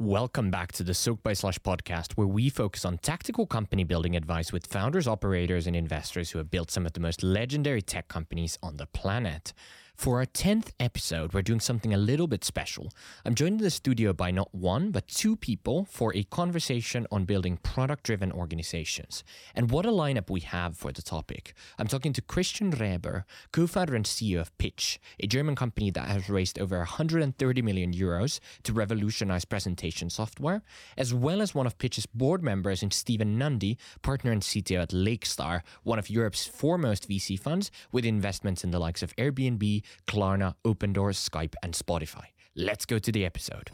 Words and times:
Welcome 0.00 0.50
back 0.50 0.72
to 0.72 0.82
the 0.82 0.94
Soaked 0.94 1.22
by 1.22 1.34
Slush 1.34 1.58
podcast, 1.58 2.12
where 2.14 2.26
we 2.26 2.48
focus 2.48 2.86
on 2.86 2.96
tactical 2.96 3.44
company 3.44 3.84
building 3.84 4.16
advice 4.16 4.50
with 4.50 4.66
founders, 4.66 5.06
operators, 5.06 5.66
and 5.66 5.76
investors 5.76 6.30
who 6.30 6.38
have 6.38 6.50
built 6.50 6.70
some 6.70 6.86
of 6.86 6.94
the 6.94 7.00
most 7.00 7.22
legendary 7.22 7.82
tech 7.82 8.08
companies 8.08 8.58
on 8.62 8.78
the 8.78 8.86
planet. 8.86 9.52
For 10.00 10.20
our 10.20 10.24
10th 10.24 10.70
episode, 10.80 11.34
we're 11.34 11.42
doing 11.42 11.60
something 11.60 11.92
a 11.92 11.98
little 11.98 12.26
bit 12.26 12.42
special. 12.42 12.90
I'm 13.26 13.34
joined 13.34 13.58
in 13.58 13.64
the 13.64 13.70
studio 13.70 14.14
by 14.14 14.30
not 14.30 14.48
one, 14.54 14.92
but 14.92 15.06
two 15.06 15.36
people 15.36 15.84
for 15.90 16.16
a 16.16 16.22
conversation 16.22 17.06
on 17.12 17.26
building 17.26 17.58
product 17.58 18.04
driven 18.04 18.32
organizations. 18.32 19.22
And 19.54 19.70
what 19.70 19.84
a 19.84 19.90
lineup 19.90 20.30
we 20.30 20.40
have 20.40 20.74
for 20.74 20.90
the 20.90 21.02
topic. 21.02 21.52
I'm 21.78 21.86
talking 21.86 22.14
to 22.14 22.22
Christian 22.22 22.70
Reber, 22.70 23.26
co 23.52 23.66
founder 23.66 23.94
and 23.94 24.06
CEO 24.06 24.40
of 24.40 24.56
Pitch, 24.56 24.98
a 25.22 25.26
German 25.26 25.54
company 25.54 25.90
that 25.90 26.08
has 26.08 26.30
raised 26.30 26.58
over 26.58 26.78
130 26.78 27.60
million 27.60 27.92
euros 27.92 28.40
to 28.62 28.72
revolutionize 28.72 29.44
presentation 29.44 30.08
software, 30.08 30.62
as 30.96 31.12
well 31.12 31.42
as 31.42 31.54
one 31.54 31.66
of 31.66 31.76
Pitch's 31.76 32.06
board 32.06 32.42
members 32.42 32.82
in 32.82 32.90
Stephen 32.90 33.36
Nundy, 33.36 33.76
partner 34.00 34.32
and 34.32 34.40
CTO 34.40 34.80
at 34.80 34.92
Lakestar, 34.92 35.60
one 35.82 35.98
of 35.98 36.08
Europe's 36.08 36.46
foremost 36.46 37.06
VC 37.06 37.38
funds 37.38 37.70
with 37.92 38.06
investments 38.06 38.64
in 38.64 38.70
the 38.70 38.78
likes 38.80 39.02
of 39.02 39.14
Airbnb, 39.16 39.82
Klarna, 40.06 40.54
Open 40.64 40.92
Doors, 40.92 41.18
Skype, 41.18 41.54
and 41.62 41.74
Spotify. 41.74 42.26
Let's 42.56 42.84
go 42.84 42.98
to 42.98 43.12
the 43.12 43.24
episode. 43.24 43.70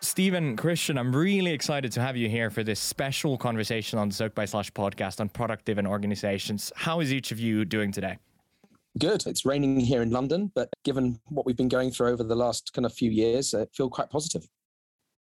Stephen, 0.00 0.56
Christian, 0.56 0.96
I'm 0.96 1.14
really 1.14 1.50
excited 1.50 1.90
to 1.92 2.00
have 2.00 2.16
you 2.16 2.28
here 2.28 2.50
for 2.50 2.62
this 2.62 2.78
special 2.78 3.36
conversation 3.36 3.98
on 3.98 4.08
the 4.08 4.14
Soaked 4.14 4.34
by 4.34 4.44
Slush 4.44 4.72
podcast 4.72 5.20
on 5.20 5.28
productive 5.28 5.74
driven 5.74 5.86
organizations. 5.86 6.72
How 6.76 7.00
is 7.00 7.12
each 7.12 7.32
of 7.32 7.40
you 7.40 7.64
doing 7.64 7.90
today? 7.90 8.18
Good. 8.98 9.26
It's 9.26 9.44
raining 9.44 9.78
here 9.78 10.02
in 10.02 10.10
London, 10.10 10.50
but 10.54 10.68
given 10.84 11.20
what 11.28 11.46
we've 11.46 11.56
been 11.56 11.68
going 11.68 11.90
through 11.90 12.08
over 12.08 12.24
the 12.24 12.34
last 12.34 12.72
kind 12.72 12.86
of 12.86 12.92
few 12.92 13.10
years, 13.10 13.54
I 13.54 13.66
feel 13.74 13.90
quite 13.90 14.08
positive. 14.08 14.48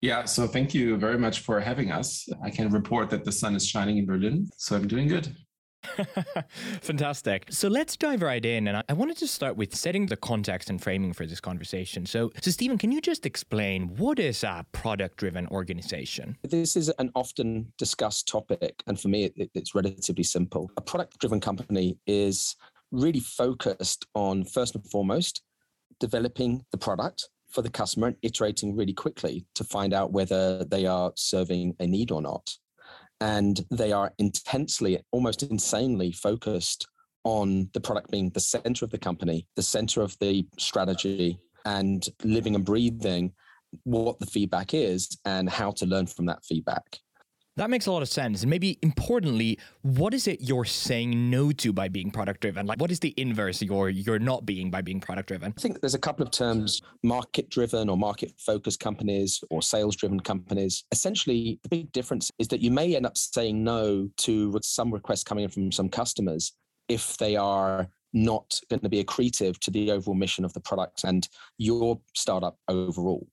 Yeah, 0.02 0.26
so 0.26 0.48
thank 0.48 0.76
you 0.76 0.96
very 0.98 1.18
much 1.18 1.40
for 1.40 1.60
having 1.60 1.92
us. 1.92 2.28
I 2.44 2.52
can 2.52 2.72
report 2.72 3.10
that 3.10 3.26
the 3.26 3.32
sun 3.32 3.56
is 3.56 3.66
shining 3.66 3.98
in 3.98 4.06
Berlin, 4.06 4.48
so 4.58 4.76
I'm 4.76 4.88
doing 4.88 5.08
good. 5.08 5.36
Fantastic. 6.82 7.48
So 7.50 7.68
let's 7.68 7.98
dive 7.98 8.22
right 8.22 8.44
in. 8.44 8.68
And 8.68 8.84
I 8.88 8.94
wanted 8.94 9.18
to 9.18 9.28
start 9.28 9.56
with 9.56 9.76
setting 9.76 10.06
the 10.06 10.18
context 10.18 10.70
and 10.70 10.82
framing 10.82 11.14
for 11.14 11.26
this 11.26 11.40
conversation. 11.40 12.06
So, 12.06 12.32
so 12.42 12.52
Stephen, 12.52 12.78
can 12.78 12.92
you 12.92 13.02
just 13.02 13.26
explain 13.26 13.96
what 13.98 14.20
is 14.20 14.44
a 14.44 14.66
product 14.72 15.18
driven 15.18 15.48
organization? 15.48 16.38
This 16.44 16.76
is 16.76 16.90
an 17.00 17.12
often 17.16 17.72
discussed 17.78 18.28
topic. 18.28 18.84
And 18.88 19.00
for 19.00 19.08
me, 19.08 19.26
it, 19.36 19.50
it's 19.54 19.76
relatively 19.76 20.24
simple. 20.24 20.70
A 20.78 20.82
product 20.82 21.20
driven 21.20 21.40
company 21.40 21.98
is 22.06 22.56
really 22.92 23.20
focused 23.20 24.06
on, 24.16 24.46
first 24.46 24.76
and 24.76 24.86
foremost, 24.90 25.42
developing 26.00 26.64
the 26.72 26.78
product 26.78 27.30
for 27.50 27.62
the 27.62 27.70
customer 27.70 28.08
and 28.08 28.18
iterating 28.22 28.76
really 28.76 28.94
quickly 28.94 29.46
to 29.56 29.64
find 29.64 29.94
out 29.94 30.12
whether 30.12 30.64
they 30.66 30.86
are 30.86 31.12
serving 31.16 31.76
a 31.80 31.88
need 31.88 32.12
or 32.12 32.22
not 32.22 32.58
and 33.22 33.64
they 33.72 33.92
are 33.92 34.12
intensely, 34.20 35.00
almost 35.12 35.44
insanely 35.44 36.12
focused 36.12 36.88
on 37.24 37.70
the 37.74 37.82
product 37.82 38.10
being 38.12 38.30
the 38.30 38.40
center 38.40 38.86
of 38.86 38.92
the 38.92 38.98
company, 38.98 39.48
the 39.56 39.64
center 39.64 40.02
of 40.02 40.16
the 40.20 40.48
strategy, 40.58 41.38
and 41.66 42.08
living 42.24 42.56
and 42.56 42.64
breathing 42.64 43.34
what 43.84 44.20
the 44.20 44.26
feedback 44.26 44.74
is 44.74 45.18
and 45.26 45.50
how 45.50 45.72
to 45.72 45.86
learn 45.86 46.08
from 46.08 46.26
that 46.26 46.44
feedback. 46.46 47.00
That 47.58 47.72
makes 47.72 47.88
a 47.88 47.92
lot 47.92 48.04
of 48.04 48.08
sense. 48.08 48.44
And 48.44 48.52
maybe 48.52 48.78
importantly, 48.84 49.58
what 49.82 50.14
is 50.14 50.28
it 50.28 50.42
you're 50.42 50.64
saying 50.64 51.32
no 51.32 51.52
to 51.54 51.74
by 51.74 51.90
being 51.90 52.12
product 52.12 52.42
driven? 52.42 52.68
Like 52.68 52.80
what 52.80 52.92
is 52.92 53.00
the 53.00 53.16
inverse 53.18 53.64
you're 53.64 53.90
you're 53.90 54.20
not 54.20 54.46
being 54.46 54.70
by 54.70 54.82
being 54.82 55.00
product 55.00 55.30
driven? 55.30 55.56
I 55.58 55.60
think 55.60 55.82
there's 55.82 55.96
a 55.96 56.00
couple 56.00 56.24
of 56.24 56.32
terms, 56.32 56.82
market 57.02 57.50
driven 57.50 57.90
or 57.90 57.98
market 57.98 58.32
focused 58.38 58.80
companies 58.80 59.44
or 59.50 59.64
sales 59.64 59.96
driven 59.96 60.20
companies. 60.20 60.86
Essentially, 60.92 61.60
the 61.64 61.70
big 61.70 61.92
difference 61.92 62.32
is 62.38 62.48
that 62.50 62.62
you 62.62 62.70
may 62.70 62.96
end 62.96 63.08
up 63.08 63.18
saying 63.18 63.64
no 63.64 64.08
to 64.18 64.60
some 64.62 64.94
requests 64.94 65.24
coming 65.24 65.44
in 65.44 65.50
from 65.50 65.72
some 65.72 65.90
customers 65.90 66.54
if 66.90 67.18
they 67.18 67.36
are 67.36 67.90
not 68.14 68.62
going 68.70 68.80
to 68.82 68.90
be 68.90 69.04
accretive 69.04 69.58
to 69.60 69.72
the 69.72 69.92
overall 69.92 70.16
mission 70.16 70.46
of 70.46 70.54
the 70.54 70.60
product 70.60 71.04
and 71.04 71.28
your 71.58 72.00
startup 72.14 72.58
overall. 72.68 73.28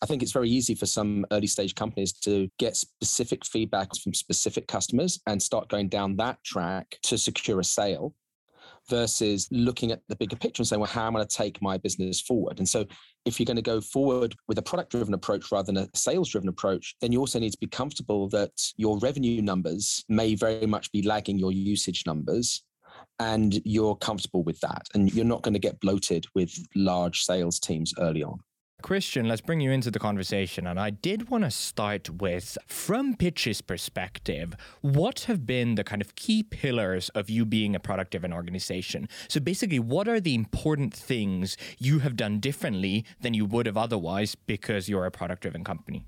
I 0.00 0.06
think 0.06 0.22
it's 0.22 0.32
very 0.32 0.48
easy 0.48 0.74
for 0.74 0.86
some 0.86 1.26
early 1.32 1.48
stage 1.48 1.74
companies 1.74 2.12
to 2.20 2.48
get 2.58 2.76
specific 2.76 3.44
feedback 3.44 3.96
from 3.96 4.14
specific 4.14 4.68
customers 4.68 5.20
and 5.26 5.42
start 5.42 5.68
going 5.68 5.88
down 5.88 6.16
that 6.16 6.42
track 6.44 6.98
to 7.02 7.18
secure 7.18 7.58
a 7.58 7.64
sale 7.64 8.14
versus 8.88 9.48
looking 9.50 9.90
at 9.90 10.00
the 10.08 10.16
bigger 10.16 10.36
picture 10.36 10.60
and 10.60 10.68
saying, 10.68 10.80
well, 10.80 10.90
how 10.90 11.06
am 11.06 11.16
I 11.16 11.20
going 11.20 11.28
to 11.28 11.36
take 11.36 11.60
my 11.60 11.76
business 11.76 12.20
forward? 12.20 12.58
And 12.58 12.68
so 12.68 12.86
if 13.24 13.38
you're 13.38 13.44
going 13.44 13.56
to 13.56 13.62
go 13.62 13.80
forward 13.80 14.34
with 14.46 14.58
a 14.58 14.62
product 14.62 14.92
driven 14.92 15.14
approach 15.14 15.50
rather 15.52 15.72
than 15.72 15.76
a 15.84 15.88
sales 15.94 16.30
driven 16.30 16.48
approach, 16.48 16.94
then 17.00 17.12
you 17.12 17.18
also 17.18 17.38
need 17.38 17.52
to 17.52 17.58
be 17.58 17.66
comfortable 17.66 18.28
that 18.30 18.52
your 18.76 18.98
revenue 18.98 19.42
numbers 19.42 20.04
may 20.08 20.34
very 20.34 20.66
much 20.66 20.90
be 20.92 21.02
lagging 21.02 21.38
your 21.38 21.52
usage 21.52 22.04
numbers 22.06 22.62
and 23.18 23.60
you're 23.64 23.96
comfortable 23.96 24.42
with 24.44 24.60
that 24.60 24.82
and 24.94 25.12
you're 25.12 25.24
not 25.24 25.42
going 25.42 25.54
to 25.54 25.60
get 25.60 25.80
bloated 25.80 26.24
with 26.34 26.52
large 26.74 27.22
sales 27.22 27.58
teams 27.58 27.92
early 27.98 28.22
on. 28.22 28.38
Christian, 28.80 29.26
let's 29.26 29.40
bring 29.40 29.60
you 29.60 29.72
into 29.72 29.90
the 29.90 29.98
conversation. 29.98 30.64
And 30.64 30.78
I 30.78 30.90
did 30.90 31.30
want 31.30 31.42
to 31.42 31.50
start 31.50 32.08
with 32.10 32.56
from 32.68 33.16
Pitch's 33.16 33.60
perspective, 33.60 34.54
what 34.82 35.20
have 35.20 35.44
been 35.44 35.74
the 35.74 35.82
kind 35.82 36.00
of 36.00 36.14
key 36.14 36.44
pillars 36.44 37.08
of 37.08 37.28
you 37.28 37.44
being 37.44 37.74
a 37.74 37.80
product 37.80 38.12
driven 38.12 38.32
organization? 38.32 39.08
So 39.26 39.40
basically, 39.40 39.80
what 39.80 40.06
are 40.06 40.20
the 40.20 40.36
important 40.36 40.94
things 40.94 41.56
you 41.78 41.98
have 41.98 42.14
done 42.14 42.38
differently 42.38 43.04
than 43.20 43.34
you 43.34 43.46
would 43.46 43.66
have 43.66 43.76
otherwise 43.76 44.36
because 44.36 44.88
you're 44.88 45.06
a 45.06 45.10
product 45.10 45.42
driven 45.42 45.64
company? 45.64 46.06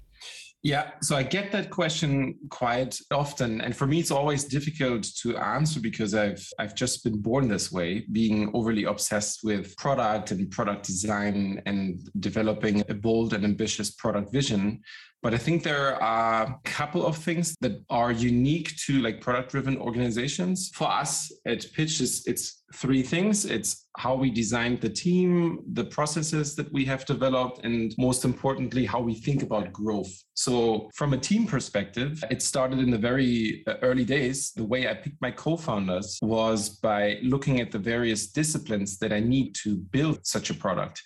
Yeah, 0.63 0.91
so 1.01 1.17
I 1.17 1.23
get 1.23 1.53
that 1.53 1.71
question 1.71 2.35
quite 2.51 2.99
often, 3.11 3.63
and 3.63 3.75
for 3.75 3.87
me, 3.87 3.99
it's 3.99 4.11
always 4.11 4.45
difficult 4.45 5.05
to 5.23 5.39
answer 5.39 5.81
because 5.81 6.15
I've 6.15 6.47
I've 6.59 6.75
just 6.75 7.03
been 7.03 7.19
born 7.19 7.49
this 7.49 7.73
way, 7.73 8.05
being 8.13 8.51
overly 8.53 8.85
obsessed 8.85 9.41
with 9.43 9.75
product 9.79 10.33
and 10.33 10.51
product 10.51 10.85
design 10.85 11.63
and 11.65 11.99
developing 12.21 12.85
a 12.91 12.95
bold 12.95 13.33
and 13.33 13.43
ambitious 13.43 13.91
product 13.93 14.35
vision. 14.35 14.83
But 15.23 15.35
I 15.35 15.39
think 15.39 15.63
there 15.63 16.03
are 16.03 16.45
a 16.45 16.59
couple 16.65 17.05
of 17.05 17.17
things 17.17 17.55
that 17.61 17.83
are 17.91 18.11
unique 18.11 18.75
to 18.87 19.01
like 19.01 19.21
product 19.21 19.51
driven 19.51 19.77
organizations. 19.77 20.71
For 20.75 20.91
us 20.91 21.31
at 21.47 21.67
Pitch, 21.75 22.01
it's, 22.01 22.27
it's 22.27 22.63
three 22.75 23.03
things. 23.03 23.45
It's 23.45 23.87
how 23.99 24.15
we 24.15 24.31
designed 24.31 24.81
the 24.81 24.89
team, 24.89 25.61
the 25.73 25.85
processes 25.85 26.55
that 26.57 26.73
we 26.73 26.85
have 26.87 27.05
developed, 27.05 27.65
and 27.65 27.93
most 27.99 28.25
importantly, 28.25 28.87
how 28.87 29.01
we 29.01 29.15
think 29.15 29.43
about 29.43 29.73
growth. 29.73 30.13
So 30.35 30.89
from 30.95 31.13
a 31.13 31.19
team 31.19 31.47
perspective, 31.47 32.23
it 32.31 32.41
started 32.41 32.79
in 32.79 32.91
the 32.91 32.99
very 32.99 33.63
uh, 33.67 33.75
early 33.83 34.05
days. 34.05 34.53
The 34.53 34.65
way 34.65 34.89
I 34.89 34.95
picked 34.95 35.21
my 35.21 35.33
co-founders 35.33 36.19
was 36.23 36.69
by 36.69 37.19
looking 37.23 37.61
at 37.61 37.73
the 37.73 37.79
various 37.79 38.29
disciplines 38.29 38.97
that 38.99 39.13
I 39.13 39.21
need 39.21 39.55
to 39.65 39.77
build 39.77 40.25
such 40.25 40.49
a 40.49 40.55
product. 40.55 41.03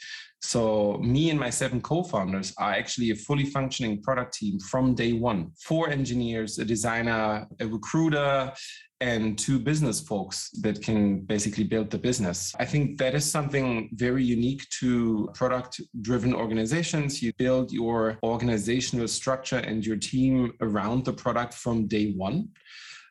So, 0.47 0.99
me 0.99 1.31
and 1.31 1.41
my 1.41 1.49
seven 1.49 1.81
co 1.81 2.03
founders 2.03 2.53
are 2.59 2.73
actually 2.73 3.11
a 3.11 3.17
fully 3.17 3.47
functioning 3.47 4.03
product 4.03 4.35
team 4.35 4.59
from 4.61 4.95
day 4.95 5.15
one 5.15 5.53
four 5.59 5.89
engineers, 5.89 6.59
a 6.59 6.67
designer, 6.67 7.47
a 7.61 7.67
recruiter, 7.67 8.53
and 9.01 9.39
two 9.39 9.59
business 9.59 10.01
folks 10.01 10.51
that 10.61 10.83
can 10.83 11.21
basically 11.21 11.65
build 11.65 11.91
the 11.91 11.97
business. 11.99 12.55
I 12.59 12.67
think 12.67 12.99
that 12.99 13.15
is 13.15 13.25
something 13.29 13.89
very 13.95 14.23
unique 14.23 14.69
to 14.81 15.31
product 15.33 15.81
driven 16.03 16.35
organizations. 16.35 17.23
You 17.23 17.33
build 17.39 17.73
your 17.73 18.19
organizational 18.23 19.09
structure 19.09 19.59
and 19.59 19.85
your 19.85 19.97
team 19.97 20.53
around 20.61 21.07
the 21.07 21.15
product 21.15 21.55
from 21.55 21.87
day 21.87 22.13
one. 22.13 22.49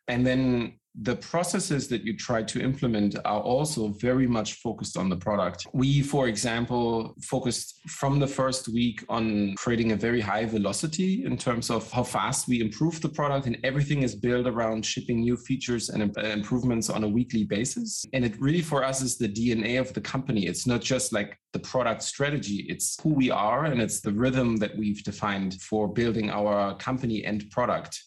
And 0.07 0.25
then 0.25 0.77
the 1.01 1.15
processes 1.15 1.87
that 1.87 2.03
you 2.03 2.15
try 2.15 2.43
to 2.43 2.61
implement 2.61 3.15
are 3.25 3.41
also 3.41 3.87
very 3.89 4.27
much 4.27 4.55
focused 4.55 4.95
on 4.95 5.09
the 5.09 5.15
product. 5.15 5.65
We, 5.73 6.01
for 6.01 6.27
example, 6.27 7.15
focused 7.21 7.79
from 7.89 8.19
the 8.19 8.27
first 8.27 8.67
week 8.67 9.03
on 9.09 9.55
creating 9.55 9.93
a 9.93 9.95
very 9.95 10.21
high 10.21 10.45
velocity 10.45 11.25
in 11.25 11.35
terms 11.35 11.71
of 11.71 11.91
how 11.91 12.03
fast 12.03 12.47
we 12.47 12.61
improve 12.61 13.01
the 13.01 13.09
product, 13.09 13.47
and 13.47 13.57
everything 13.63 14.03
is 14.03 14.15
built 14.15 14.45
around 14.45 14.85
shipping 14.85 15.21
new 15.21 15.35
features 15.35 15.89
and 15.89 16.15
improvements 16.17 16.89
on 16.89 17.03
a 17.03 17.09
weekly 17.09 17.43
basis. 17.43 18.05
And 18.13 18.23
it 18.23 18.39
really, 18.39 18.61
for 18.61 18.83
us, 18.83 19.01
is 19.01 19.17
the 19.17 19.29
DNA 19.29 19.79
of 19.79 19.93
the 19.93 20.01
company. 20.01 20.45
It's 20.45 20.67
not 20.67 20.81
just 20.81 21.11
like 21.11 21.39
the 21.53 21.59
product 21.59 22.03
strategy, 22.03 22.65
it's 22.69 23.01
who 23.01 23.09
we 23.09 23.31
are, 23.31 23.65
and 23.65 23.81
it's 23.81 24.01
the 24.01 24.11
rhythm 24.11 24.57
that 24.57 24.77
we've 24.77 25.03
defined 25.03 25.61
for 25.61 25.87
building 25.87 26.29
our 26.29 26.75
company 26.77 27.25
and 27.25 27.49
product. 27.49 27.99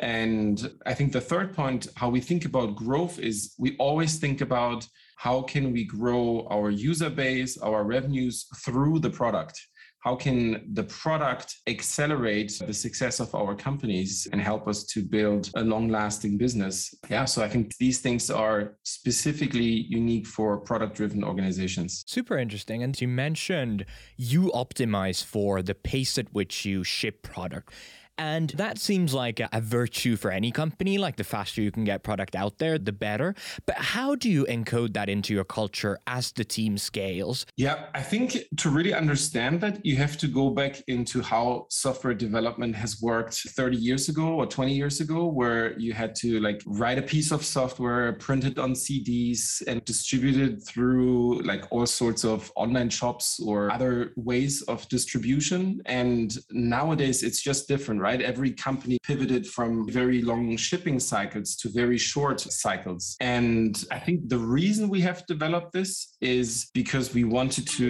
And 0.00 0.72
I 0.86 0.94
think 0.94 1.12
the 1.12 1.20
third 1.20 1.54
point, 1.54 1.86
how 1.96 2.10
we 2.10 2.20
think 2.20 2.44
about 2.44 2.74
growth 2.74 3.18
is 3.18 3.54
we 3.58 3.76
always 3.78 4.18
think 4.18 4.40
about 4.40 4.86
how 5.16 5.42
can 5.42 5.72
we 5.72 5.84
grow 5.84 6.46
our 6.50 6.70
user 6.70 7.10
base, 7.10 7.56
our 7.58 7.84
revenues 7.84 8.46
through 8.64 8.98
the 8.98 9.10
product. 9.10 9.60
how 10.04 10.14
can 10.14 10.62
the 10.74 10.84
product 10.84 11.56
accelerate 11.66 12.60
the 12.66 12.74
success 12.74 13.20
of 13.20 13.34
our 13.34 13.54
companies 13.54 14.28
and 14.30 14.40
help 14.40 14.68
us 14.68 14.84
to 14.84 15.02
build 15.02 15.50
a 15.56 15.64
long 15.64 15.88
lasting 15.88 16.36
business? 16.36 16.94
Yeah, 17.08 17.24
so 17.24 17.42
I 17.42 17.48
think 17.48 17.74
these 17.78 18.00
things 18.00 18.30
are 18.30 18.76
specifically 18.82 19.86
unique 19.88 20.26
for 20.26 20.58
product 20.58 20.96
driven 20.96 21.24
organizations. 21.24 22.04
Super 22.06 22.36
interesting. 22.36 22.82
And 22.82 23.00
you 23.00 23.08
mentioned 23.08 23.86
you 24.18 24.52
optimize 24.54 25.24
for 25.24 25.62
the 25.62 25.74
pace 25.74 26.18
at 26.18 26.34
which 26.34 26.66
you 26.66 26.84
ship 26.84 27.22
product. 27.22 27.72
And 28.18 28.50
that 28.50 28.78
seems 28.78 29.12
like 29.12 29.40
a, 29.40 29.48
virtue 29.64 30.16
for 30.16 30.30
any 30.30 30.52
company. 30.52 30.98
Like 30.98 31.16
the 31.16 31.24
faster 31.24 31.62
you 31.62 31.72
can 31.72 31.84
get 31.84 32.02
product 32.02 32.36
out 32.36 32.58
there, 32.58 32.78
the 32.78 32.92
better. 32.92 33.34
But 33.66 33.76
how 33.76 34.14
do 34.14 34.30
you 34.30 34.44
encode 34.44 34.92
that 34.92 35.08
into 35.08 35.32
your 35.32 35.44
culture 35.44 35.98
as 36.06 36.32
the 36.32 36.44
team 36.44 36.76
scales? 36.78 37.46
Yeah, 37.56 37.86
I 37.94 38.02
think 38.02 38.36
to 38.58 38.70
really 38.70 38.92
understand 38.92 39.60
that, 39.62 39.84
you 39.84 39.96
have 39.96 40.16
to 40.18 40.28
go 40.28 40.50
back 40.50 40.82
into 40.86 41.22
how 41.22 41.66
software 41.70 42.14
development 42.14 42.76
has 42.76 43.00
worked 43.00 43.34
30 43.34 43.76
years 43.76 44.08
ago 44.08 44.34
or 44.34 44.46
20 44.46 44.74
years 44.74 45.00
ago, 45.00 45.26
where 45.26 45.76
you 45.78 45.92
had 45.92 46.14
to 46.16 46.40
like 46.40 46.60
write 46.66 46.98
a 46.98 47.02
piece 47.02 47.32
of 47.32 47.44
software, 47.44 48.12
print 48.12 48.44
it 48.44 48.58
on 48.58 48.74
CDs, 48.74 49.62
and 49.66 49.84
distribute 49.84 50.36
it 50.36 50.62
through 50.66 51.40
like 51.42 51.64
all 51.70 51.86
sorts 51.86 52.24
of 52.24 52.52
online 52.54 52.90
shops 52.90 53.40
or 53.40 53.72
other 53.72 54.12
ways 54.16 54.62
of 54.62 54.88
distribution. 54.88 55.80
And 55.86 56.36
nowadays, 56.50 57.22
it's 57.22 57.42
just 57.42 57.66
different 57.66 58.02
right? 58.04 58.20
Every 58.20 58.52
company 58.68 58.98
pivoted 59.02 59.44
from 59.56 59.70
very 60.00 60.20
long 60.20 60.58
shipping 60.68 60.98
cycles 61.00 61.56
to 61.60 61.66
very 61.82 61.96
short 62.12 62.38
cycles. 62.64 63.16
And 63.38 63.72
I 63.96 63.98
think 64.04 64.28
the 64.28 64.42
reason 64.60 64.90
we 64.96 65.00
have 65.08 65.18
developed 65.34 65.72
this 65.72 65.92
is 66.20 66.46
because 66.74 67.06
we 67.18 67.24
wanted 67.38 67.66
to 67.80 67.88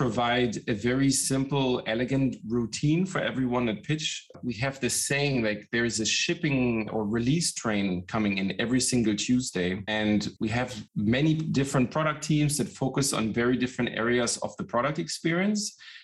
provide 0.00 0.52
a 0.74 0.74
very 0.90 1.12
simple, 1.30 1.68
elegant 1.94 2.30
routine 2.56 3.06
for 3.12 3.20
everyone 3.20 3.68
at 3.72 3.84
Pitch. 3.88 4.08
We 4.42 4.54
have 4.64 4.80
this 4.80 4.96
saying 5.10 5.34
like 5.48 5.60
there 5.74 5.86
is 5.90 6.00
a 6.00 6.08
shipping 6.22 6.90
or 6.94 7.00
release 7.18 7.48
train 7.62 7.86
coming 8.14 8.34
in 8.38 8.46
every 8.64 8.82
single 8.90 9.14
Tuesday. 9.14 9.70
And 9.86 10.20
we 10.40 10.48
have 10.60 10.70
many 10.96 11.34
different 11.60 11.86
product 11.96 12.20
teams 12.30 12.52
that 12.58 12.68
focus 12.68 13.12
on 13.12 13.32
very 13.42 13.56
different 13.64 13.90
areas 14.04 14.32
of 14.38 14.50
the 14.58 14.64
product 14.64 14.98
experience. 14.98 15.62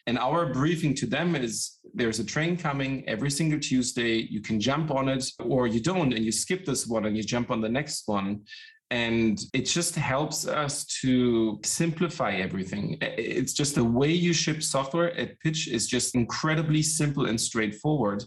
And 0.08 0.19
our 0.19 0.46
briefing 0.55 0.94
to 0.94 1.06
them 1.06 1.37
is 1.37 1.81
there's 1.93 2.19
a 2.19 2.25
train 2.25 2.56
coming 2.56 3.06
every 3.06 3.31
single 3.31 3.60
Tuesday. 3.60 4.26
You 4.34 4.40
can 4.40 4.58
jump 4.58 4.90
on 4.90 5.06
it 5.10 5.31
or 5.38 5.66
you 5.66 5.81
don't, 5.81 6.14
and 6.14 6.25
you 6.25 6.32
skip 6.32 6.64
this 6.64 6.87
one 6.87 7.05
and 7.05 7.14
you 7.14 7.22
jump 7.22 7.50
on 7.50 7.60
the 7.60 7.69
next 7.69 8.08
one. 8.08 8.40
And 8.90 9.38
it 9.52 9.66
just 9.66 9.94
helps 9.96 10.49
us 10.49 10.87
to 11.02 11.60
simplify 11.62 12.37
everything. 12.37 12.96
It's 13.02 13.52
just 13.52 13.75
the 13.75 13.84
way 13.84 14.10
you 14.10 14.32
ship 14.32 14.62
software 14.62 15.14
at 15.14 15.38
Pitch 15.40 15.69
is 15.69 15.87
just 15.87 16.14
incredibly 16.14 16.81
simple 16.81 17.26
and 17.26 17.38
straightforward. 17.38 18.25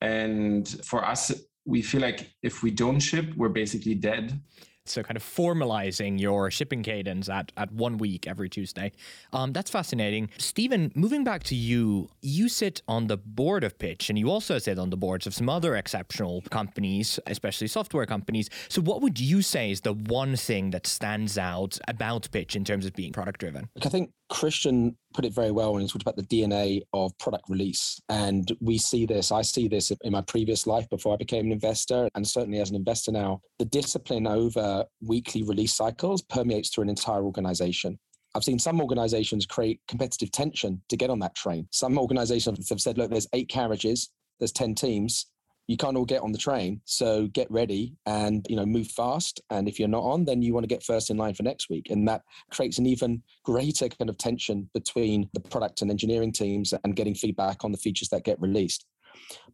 And 0.00 0.66
for 0.86 1.04
us, 1.04 1.32
we 1.66 1.82
feel 1.82 2.00
like 2.00 2.30
if 2.42 2.62
we 2.62 2.70
don't 2.70 3.00
ship, 3.00 3.26
we're 3.36 3.50
basically 3.50 3.94
dead. 3.94 4.40
So 4.86 5.02
kind 5.02 5.16
of 5.16 5.22
formalizing 5.22 6.20
your 6.20 6.50
shipping 6.50 6.82
cadence 6.82 7.30
at, 7.30 7.52
at 7.56 7.72
one 7.72 7.96
week 7.96 8.26
every 8.26 8.50
Tuesday. 8.50 8.92
Um, 9.32 9.54
that's 9.54 9.70
fascinating. 9.70 10.28
Stephen, 10.36 10.92
moving 10.94 11.24
back 11.24 11.42
to 11.44 11.54
you, 11.54 12.10
you 12.20 12.50
sit 12.50 12.82
on 12.86 13.06
the 13.06 13.16
board 13.16 13.64
of 13.64 13.78
Pitch 13.78 14.10
and 14.10 14.18
you 14.18 14.30
also 14.30 14.58
sit 14.58 14.78
on 14.78 14.90
the 14.90 14.96
boards 14.98 15.26
of 15.26 15.34
some 15.34 15.48
other 15.48 15.74
exceptional 15.74 16.42
companies, 16.50 17.18
especially 17.26 17.66
software 17.66 18.04
companies. 18.04 18.50
So 18.68 18.82
what 18.82 19.00
would 19.00 19.18
you 19.18 19.40
say 19.40 19.70
is 19.70 19.80
the 19.80 19.94
one 19.94 20.36
thing 20.36 20.70
that 20.72 20.86
stands 20.86 21.38
out 21.38 21.78
about 21.88 22.30
Pitch 22.30 22.54
in 22.54 22.62
terms 22.62 22.84
of 22.84 22.92
being 22.92 23.12
product 23.12 23.40
driven? 23.40 23.70
I 23.82 23.88
think 23.88 24.10
Christian 24.28 24.96
put 25.14 25.24
it 25.24 25.32
very 25.32 25.50
well 25.50 25.72
when 25.72 25.82
he 25.82 25.88
talked 25.88 26.02
about 26.02 26.16
the 26.16 26.22
DNA 26.22 26.82
of 26.92 27.16
product 27.18 27.48
release. 27.48 28.00
And 28.08 28.50
we 28.60 28.78
see 28.78 29.06
this, 29.06 29.30
I 29.30 29.42
see 29.42 29.68
this 29.68 29.92
in 30.02 30.12
my 30.12 30.22
previous 30.22 30.66
life 30.66 30.88
before 30.90 31.14
I 31.14 31.16
became 31.16 31.46
an 31.46 31.52
investor, 31.52 32.08
and 32.14 32.26
certainly 32.26 32.58
as 32.58 32.70
an 32.70 32.76
investor 32.76 33.12
now. 33.12 33.40
The 33.58 33.64
discipline 33.66 34.26
over 34.26 34.73
weekly 35.00 35.42
release 35.42 35.74
cycles 35.74 36.22
permeates 36.22 36.70
through 36.70 36.82
an 36.82 36.88
entire 36.88 37.22
organization. 37.22 37.98
I've 38.34 38.44
seen 38.44 38.58
some 38.58 38.80
organizations 38.80 39.46
create 39.46 39.80
competitive 39.86 40.32
tension 40.32 40.82
to 40.88 40.96
get 40.96 41.10
on 41.10 41.20
that 41.20 41.36
train. 41.36 41.68
Some 41.70 41.98
organizations 41.98 42.68
have 42.68 42.80
said, 42.80 42.98
look, 42.98 43.10
there's 43.10 43.28
eight 43.32 43.48
carriages, 43.48 44.10
there's 44.40 44.52
10 44.52 44.74
teams 44.74 45.26
you 45.66 45.76
can't 45.76 45.96
all 45.96 46.04
get 46.04 46.22
on 46.22 46.32
the 46.32 46.38
train. 46.38 46.80
So 46.84 47.26
get 47.28 47.50
ready 47.50 47.94
and 48.06 48.46
you 48.48 48.56
know 48.56 48.66
move 48.66 48.88
fast. 48.88 49.40
And 49.50 49.68
if 49.68 49.78
you're 49.78 49.88
not 49.88 50.02
on, 50.02 50.24
then 50.24 50.42
you 50.42 50.52
want 50.52 50.64
to 50.64 50.68
get 50.68 50.82
first 50.82 51.10
in 51.10 51.16
line 51.16 51.34
for 51.34 51.42
next 51.42 51.70
week. 51.70 51.90
And 51.90 52.06
that 52.08 52.22
creates 52.50 52.78
an 52.78 52.86
even 52.86 53.22
greater 53.44 53.88
kind 53.88 54.10
of 54.10 54.18
tension 54.18 54.68
between 54.74 55.28
the 55.32 55.40
product 55.40 55.82
and 55.82 55.90
engineering 55.90 56.32
teams 56.32 56.74
and 56.84 56.96
getting 56.96 57.14
feedback 57.14 57.64
on 57.64 57.72
the 57.72 57.78
features 57.78 58.08
that 58.10 58.24
get 58.24 58.40
released. 58.40 58.84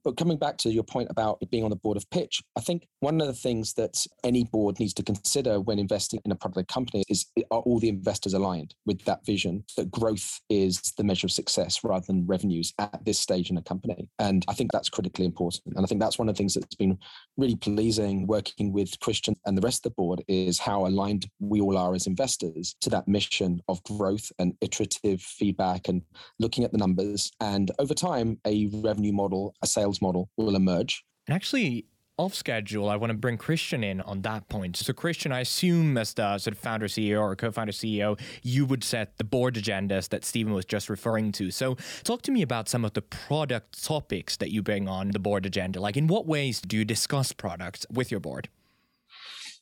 But 0.02 0.16
coming 0.16 0.38
back 0.38 0.56
to 0.58 0.70
your 0.70 0.82
point 0.82 1.10
about 1.10 1.38
being 1.50 1.64
on 1.64 1.70
the 1.70 1.76
board 1.76 1.96
of 1.96 2.08
Pitch, 2.10 2.42
I 2.56 2.60
think 2.60 2.88
one 3.00 3.20
of 3.20 3.26
the 3.26 3.34
things 3.34 3.74
that 3.74 4.06
any 4.24 4.44
board 4.44 4.78
needs 4.80 4.94
to 4.94 5.02
consider 5.02 5.60
when 5.60 5.78
investing 5.78 6.20
in 6.24 6.32
a 6.32 6.36
product 6.36 6.72
company 6.72 7.02
is 7.08 7.26
are 7.50 7.60
all 7.60 7.78
the 7.78 7.88
investors 7.88 8.34
aligned 8.34 8.74
with 8.86 9.04
that 9.04 9.24
vision 9.26 9.64
that 9.76 9.90
growth 9.90 10.40
is 10.48 10.80
the 10.96 11.04
measure 11.04 11.26
of 11.26 11.32
success 11.32 11.82
rather 11.84 12.06
than 12.06 12.26
revenues 12.26 12.72
at 12.78 13.04
this 13.04 13.18
stage 13.18 13.50
in 13.50 13.56
a 13.56 13.62
company. 13.62 14.08
And 14.18 14.44
I 14.48 14.54
think 14.54 14.72
that's 14.72 14.88
critically 14.88 15.24
important. 15.24 15.74
And 15.76 15.84
I 15.84 15.86
think 15.86 16.00
that's 16.00 16.18
one 16.18 16.28
of 16.28 16.34
the 16.34 16.38
things 16.38 16.54
that's 16.54 16.74
been 16.76 16.98
really 17.36 17.56
pleasing 17.56 18.26
working 18.26 18.72
with 18.72 18.98
Christian 19.00 19.36
and 19.46 19.56
the 19.56 19.62
rest 19.62 19.84
of 19.84 19.92
the 19.92 19.96
board 19.96 20.22
is 20.28 20.58
how 20.58 20.86
aligned 20.86 21.28
we 21.40 21.60
all 21.60 21.76
are 21.76 21.94
as 21.94 22.06
investors 22.06 22.76
to 22.80 22.90
that 22.90 23.08
mission 23.08 23.60
of 23.68 23.82
growth 23.84 24.30
and 24.38 24.54
iterative 24.60 25.20
feedback 25.20 25.88
and 25.88 26.02
looking 26.38 26.64
at 26.64 26.72
the 26.72 26.78
numbers. 26.78 27.30
And 27.40 27.70
over 27.78 27.94
time, 27.94 28.38
a 28.46 28.70
revenue 28.72 29.12
model, 29.12 29.54
a 29.62 29.66
sales 29.66 29.90
sales 29.90 30.02
model 30.02 30.30
will 30.36 30.56
emerge. 30.56 31.04
And 31.26 31.34
actually, 31.34 31.86
off 32.20 32.34
schedule, 32.34 32.90
I 32.90 32.96
want 32.96 33.10
to 33.12 33.16
bring 33.16 33.38
Christian 33.38 33.82
in 33.82 34.02
on 34.02 34.20
that 34.22 34.46
point. 34.50 34.76
So, 34.76 34.92
Christian, 34.92 35.32
I 35.32 35.40
assume 35.40 35.96
as 35.96 36.12
the 36.12 36.36
sort 36.36 36.54
of 36.54 36.60
founder 36.60 36.86
CEO 36.86 37.18
or 37.18 37.34
co-founder 37.34 37.72
CEO, 37.72 38.20
you 38.42 38.66
would 38.66 38.84
set 38.84 39.16
the 39.16 39.24
board 39.24 39.54
agendas 39.54 40.10
that 40.10 40.26
Stephen 40.26 40.52
was 40.52 40.66
just 40.66 40.90
referring 40.90 41.32
to. 41.32 41.50
So, 41.50 41.76
talk 42.04 42.20
to 42.22 42.30
me 42.30 42.42
about 42.42 42.68
some 42.68 42.84
of 42.84 42.92
the 42.92 43.00
product 43.00 43.82
topics 43.82 44.36
that 44.36 44.50
you 44.50 44.62
bring 44.62 44.86
on 44.86 45.12
the 45.12 45.18
board 45.18 45.46
agenda. 45.46 45.80
Like, 45.80 45.96
in 45.96 46.08
what 46.08 46.26
ways 46.26 46.60
do 46.60 46.76
you 46.76 46.84
discuss 46.84 47.32
products 47.32 47.86
with 47.90 48.10
your 48.10 48.20
board? 48.20 48.50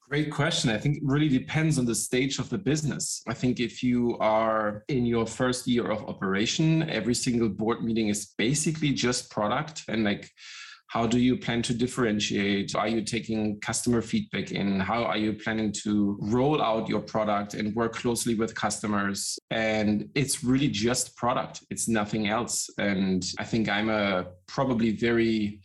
Great 0.08 0.32
question. 0.32 0.70
I 0.70 0.78
think 0.78 0.96
it 0.96 1.02
really 1.04 1.28
depends 1.28 1.78
on 1.78 1.84
the 1.84 1.94
stage 1.94 2.40
of 2.40 2.48
the 2.48 2.58
business. 2.58 3.22
I 3.28 3.34
think 3.34 3.60
if 3.60 3.84
you 3.84 4.16
are 4.18 4.82
in 4.88 5.06
your 5.06 5.26
first 5.26 5.68
year 5.68 5.90
of 5.90 6.02
operation, 6.08 6.88
every 6.90 7.14
single 7.14 7.50
board 7.50 7.84
meeting 7.84 8.08
is 8.08 8.32
basically 8.36 8.92
just 8.92 9.30
product 9.30 9.84
and 9.86 10.02
like 10.02 10.30
how 10.88 11.06
do 11.06 11.18
you 11.18 11.36
plan 11.36 11.60
to 11.62 11.74
differentiate? 11.74 12.74
Are 12.74 12.88
you 12.88 13.02
taking 13.02 13.60
customer 13.60 14.00
feedback 14.00 14.52
in? 14.52 14.80
How 14.80 15.04
are 15.04 15.18
you 15.18 15.34
planning 15.34 15.70
to 15.84 16.18
roll 16.20 16.62
out 16.62 16.88
your 16.88 17.00
product 17.00 17.52
and 17.52 17.74
work 17.76 17.94
closely 17.94 18.34
with 18.34 18.54
customers? 18.54 19.38
And 19.50 20.08
it's 20.14 20.42
really 20.42 20.68
just 20.68 21.14
product, 21.14 21.62
it's 21.68 21.88
nothing 21.88 22.28
else. 22.28 22.70
And 22.78 23.22
I 23.38 23.44
think 23.44 23.68
I'm 23.68 23.90
a 23.90 24.28
probably 24.46 24.92
very 24.92 25.60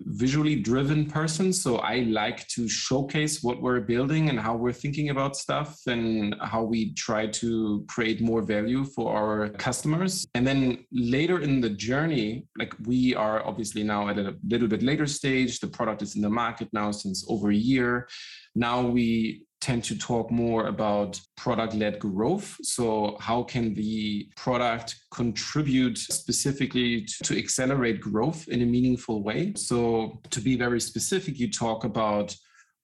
visually 0.00 0.56
driven 0.56 1.06
person. 1.06 1.52
So 1.52 1.76
I 1.78 2.00
like 2.00 2.46
to 2.48 2.68
showcase 2.68 3.42
what 3.42 3.60
we're 3.62 3.80
building 3.80 4.28
and 4.28 4.38
how 4.38 4.54
we're 4.56 4.72
thinking 4.72 5.10
about 5.10 5.36
stuff 5.36 5.78
and 5.86 6.34
how 6.40 6.62
we 6.62 6.94
try 6.94 7.26
to 7.26 7.84
create 7.88 8.20
more 8.20 8.42
value 8.42 8.84
for 8.84 9.16
our 9.16 9.48
customers. 9.50 10.26
And 10.34 10.46
then 10.46 10.84
later 10.92 11.40
in 11.40 11.60
the 11.60 11.70
journey, 11.70 12.46
like 12.58 12.74
we 12.84 13.14
are 13.14 13.46
obviously 13.46 13.82
now 13.82 14.08
at 14.08 14.18
a 14.18 14.36
little 14.46 14.68
bit 14.68 14.82
later 14.82 15.06
stage, 15.06 15.60
the 15.60 15.68
product 15.68 16.02
is 16.02 16.16
in 16.16 16.22
the 16.22 16.30
market 16.30 16.68
now 16.72 16.90
since 16.90 17.24
over 17.28 17.50
a 17.50 17.54
year. 17.54 18.08
Now 18.54 18.80
we 18.80 19.46
tend 19.66 19.82
to 19.82 19.98
talk 19.98 20.30
more 20.30 20.68
about 20.68 21.20
product 21.36 21.74
led 21.74 21.98
growth. 21.98 22.56
So, 22.62 23.16
how 23.18 23.42
can 23.42 23.74
the 23.74 24.28
product 24.36 24.94
contribute 25.10 25.98
specifically 25.98 27.04
to, 27.04 27.24
to, 27.24 27.38
accelerate 27.38 28.00
growth 28.00 28.46
in 28.46 28.62
a 28.62 28.66
meaningful 28.76 29.24
way? 29.24 29.52
So, 29.56 29.76
to 30.30 30.40
be 30.40 30.54
very 30.56 30.80
specific, 30.80 31.40
you 31.40 31.50
talk 31.50 31.82
about 31.82 32.36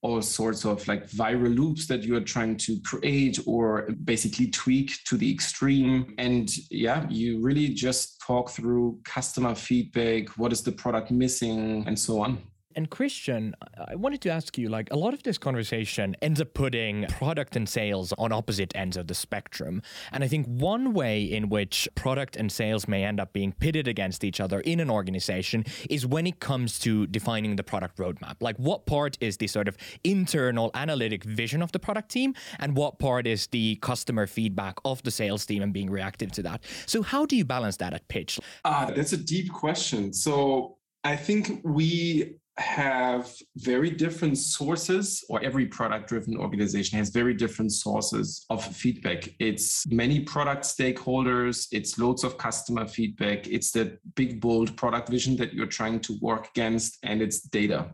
all 0.02 0.20
sorts 0.20 0.64
of 0.64 0.76
like 0.88 1.08
viral 1.08 1.54
loops 1.56 1.86
that 1.86 2.02
you 2.02 2.16
are 2.16 2.26
trying 2.34 2.56
to 2.56 2.80
create 2.80 3.38
or 3.46 3.88
basically 4.02 4.48
tweak 4.50 4.88
to 5.04 5.16
the 5.16 5.30
extreme. 5.32 6.12
And 6.18 6.50
yeah, 6.68 7.06
you 7.08 7.40
really 7.40 7.68
just 7.68 8.20
talk 8.26 8.50
through 8.50 8.98
customer 9.04 9.54
feedback, 9.54 10.30
what 10.36 10.50
is 10.52 10.62
the 10.62 10.72
product 10.72 11.12
missing, 11.12 11.84
and 11.86 11.96
so 11.96 12.20
on. 12.20 12.38
And 12.74 12.90
Christian, 12.90 13.54
I 13.88 13.94
wanted 13.94 14.20
to 14.22 14.30
ask 14.30 14.56
you 14.58 14.68
like 14.68 14.90
a 14.90 14.96
lot 14.96 15.14
of 15.14 15.22
this 15.22 15.38
conversation 15.38 16.16
ends 16.22 16.40
up 16.40 16.54
putting 16.54 17.06
product 17.06 17.56
and 17.56 17.68
sales 17.68 18.12
on 18.18 18.32
opposite 18.32 18.72
ends 18.74 18.96
of 18.96 19.06
the 19.06 19.14
spectrum. 19.14 19.82
And 20.12 20.24
I 20.24 20.28
think 20.28 20.46
one 20.46 20.92
way 20.92 21.22
in 21.22 21.48
which 21.48 21.88
product 21.94 22.36
and 22.36 22.50
sales 22.50 22.88
may 22.88 23.04
end 23.04 23.20
up 23.20 23.32
being 23.32 23.52
pitted 23.52 23.88
against 23.88 24.24
each 24.24 24.40
other 24.40 24.60
in 24.60 24.80
an 24.80 24.90
organization 24.90 25.64
is 25.90 26.06
when 26.06 26.26
it 26.26 26.40
comes 26.40 26.78
to 26.80 27.06
defining 27.06 27.56
the 27.56 27.62
product 27.62 27.98
roadmap. 27.98 28.36
Like 28.40 28.56
what 28.56 28.86
part 28.86 29.16
is 29.20 29.36
the 29.36 29.46
sort 29.46 29.68
of 29.68 29.76
internal 30.04 30.70
analytic 30.74 31.24
vision 31.24 31.62
of 31.62 31.72
the 31.72 31.78
product 31.78 32.10
team 32.10 32.34
and 32.58 32.76
what 32.76 32.98
part 32.98 33.26
is 33.26 33.46
the 33.48 33.76
customer 33.76 34.26
feedback 34.26 34.76
of 34.84 35.02
the 35.02 35.10
sales 35.10 35.46
team 35.46 35.62
and 35.62 35.72
being 35.72 35.90
reactive 35.90 36.32
to 36.32 36.42
that. 36.42 36.64
So 36.86 37.02
how 37.02 37.26
do 37.26 37.36
you 37.36 37.44
balance 37.44 37.76
that 37.78 37.92
at 37.92 38.08
pitch? 38.08 38.40
Ah, 38.64 38.90
that's 38.94 39.12
a 39.12 39.16
deep 39.16 39.52
question. 39.52 40.12
So 40.12 40.78
I 41.04 41.16
think 41.16 41.60
we 41.64 42.36
have 42.58 43.32
very 43.56 43.90
different 43.90 44.36
sources, 44.36 45.24
or 45.28 45.42
every 45.42 45.66
product 45.66 46.08
driven 46.08 46.36
organization 46.36 46.98
has 46.98 47.08
very 47.08 47.34
different 47.34 47.72
sources 47.72 48.44
of 48.50 48.62
feedback. 48.64 49.28
It's 49.38 49.86
many 49.86 50.20
product 50.20 50.64
stakeholders, 50.64 51.68
it's 51.72 51.98
loads 51.98 52.24
of 52.24 52.36
customer 52.36 52.86
feedback, 52.86 53.46
it's 53.46 53.70
the 53.70 53.98
big, 54.16 54.40
bold 54.40 54.76
product 54.76 55.08
vision 55.08 55.36
that 55.36 55.54
you're 55.54 55.66
trying 55.66 56.00
to 56.00 56.18
work 56.20 56.48
against, 56.48 56.98
and 57.02 57.22
it's 57.22 57.40
data. 57.40 57.92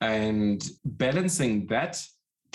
And 0.00 0.66
balancing 0.84 1.66
that 1.66 2.02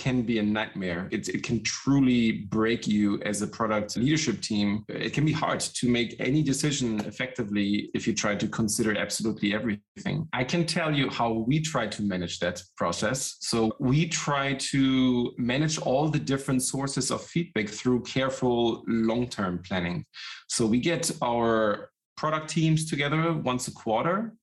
can 0.02 0.24
be 0.24 0.40
a 0.40 0.44
nightmare. 0.44 1.08
It, 1.12 1.30
it 1.30 1.44
can 1.44 1.62
truly 1.62 2.24
break 2.58 2.88
you 2.88 3.22
as 3.22 3.44
a 3.44 3.48
product 3.48 3.96
leadership 3.96 4.42
team. 4.42 4.84
It 4.90 5.14
can 5.14 5.26
be 5.26 5.32
hard 5.32 5.60
to 5.60 5.88
make 5.88 6.16
any 6.20 6.42
decision 6.42 7.02
effectively 7.02 7.92
if 7.94 8.08
you 8.08 8.14
try 8.16 8.34
to 8.34 8.48
consider 8.48 8.98
absolutely 8.98 9.54
everything. 9.54 10.28
I 10.34 10.44
can 10.44 10.66
tell 10.66 10.92
you 10.92 11.08
how 11.12 11.30
we 11.50 11.60
try 11.60 11.86
to 11.86 12.02
manage 12.02 12.40
that 12.40 12.64
process. 12.76 13.38
So 13.42 13.58
we 13.80 14.08
try 14.08 14.56
to 14.72 15.34
manage 15.38 15.78
all 15.78 16.10
the 16.10 16.24
different 16.34 16.64
sources 16.64 17.12
of 17.12 17.22
feedback 17.24 17.70
through 17.70 18.02
careful 18.02 18.84
long 18.88 19.28
term 19.28 19.62
planning. 19.64 20.06
So 20.48 20.66
we 20.66 20.80
get 20.80 21.12
our 21.22 21.92
product 22.18 22.50
teams 22.50 22.90
together 22.90 23.34
once 23.34 23.68
a 23.68 23.72
quarter 23.72 24.34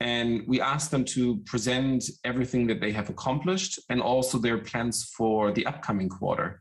and 0.00 0.42
we 0.46 0.60
ask 0.60 0.90
them 0.90 1.04
to 1.04 1.38
present 1.46 2.04
everything 2.24 2.66
that 2.66 2.80
they 2.80 2.92
have 2.92 3.10
accomplished 3.10 3.78
and 3.90 4.00
also 4.00 4.38
their 4.38 4.58
plans 4.58 5.12
for 5.16 5.52
the 5.52 5.66
upcoming 5.66 6.08
quarter. 6.08 6.60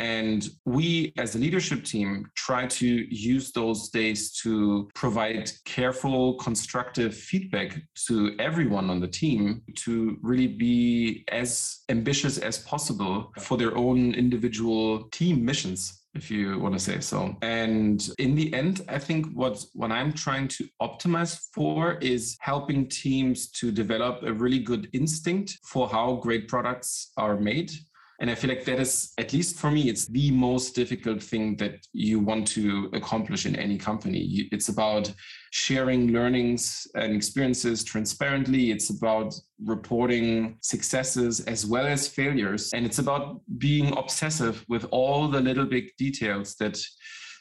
And 0.00 0.48
we, 0.64 1.12
as 1.16 1.34
a 1.34 1.38
leadership 1.38 1.84
team, 1.84 2.26
try 2.34 2.66
to 2.66 2.86
use 2.86 3.52
those 3.52 3.90
days 3.90 4.32
to 4.42 4.90
provide 4.94 5.50
careful, 5.64 6.34
constructive 6.34 7.14
feedback 7.14 7.80
to 8.08 8.34
everyone 8.40 8.90
on 8.90 9.00
the 9.00 9.08
team 9.08 9.62
to 9.76 10.18
really 10.20 10.48
be 10.48 11.24
as 11.30 11.84
ambitious 11.88 12.38
as 12.38 12.58
possible 12.58 13.32
for 13.40 13.56
their 13.56 13.76
own 13.76 14.14
individual 14.14 15.04
team 15.10 15.44
missions 15.44 16.03
if 16.14 16.30
you 16.30 16.58
want 16.58 16.74
to 16.74 16.80
say 16.80 17.00
so. 17.00 17.36
And 17.42 18.08
in 18.18 18.34
the 18.34 18.52
end, 18.54 18.82
I 18.88 18.98
think 18.98 19.26
what, 19.34 19.64
what 19.72 19.90
I'm 19.90 20.12
trying 20.12 20.48
to 20.48 20.68
optimize 20.80 21.48
for 21.52 21.94
is 21.94 22.36
helping 22.40 22.88
teams 22.88 23.50
to 23.52 23.72
develop 23.72 24.22
a 24.22 24.32
really 24.32 24.60
good 24.60 24.88
instinct 24.92 25.58
for 25.64 25.88
how 25.88 26.14
great 26.16 26.48
products 26.48 27.12
are 27.16 27.36
made 27.36 27.72
and 28.20 28.30
I 28.30 28.34
feel 28.34 28.50
like 28.50 28.64
that 28.64 28.78
is, 28.78 29.12
at 29.18 29.32
least 29.32 29.58
for 29.58 29.70
me, 29.70 29.88
it's 29.88 30.06
the 30.06 30.30
most 30.30 30.74
difficult 30.74 31.22
thing 31.22 31.56
that 31.56 31.86
you 31.92 32.20
want 32.20 32.46
to 32.48 32.88
accomplish 32.92 33.44
in 33.44 33.56
any 33.56 33.76
company. 33.76 34.48
It's 34.52 34.68
about 34.68 35.12
sharing 35.50 36.12
learnings 36.12 36.86
and 36.94 37.12
experiences 37.12 37.82
transparently. 37.82 38.70
It's 38.70 38.90
about 38.90 39.34
reporting 39.64 40.58
successes 40.60 41.40
as 41.40 41.66
well 41.66 41.86
as 41.86 42.06
failures. 42.06 42.70
And 42.72 42.86
it's 42.86 43.00
about 43.00 43.40
being 43.58 43.96
obsessive 43.96 44.64
with 44.68 44.86
all 44.92 45.28
the 45.28 45.40
little 45.40 45.66
big 45.66 45.90
details 45.96 46.54
that 46.56 46.78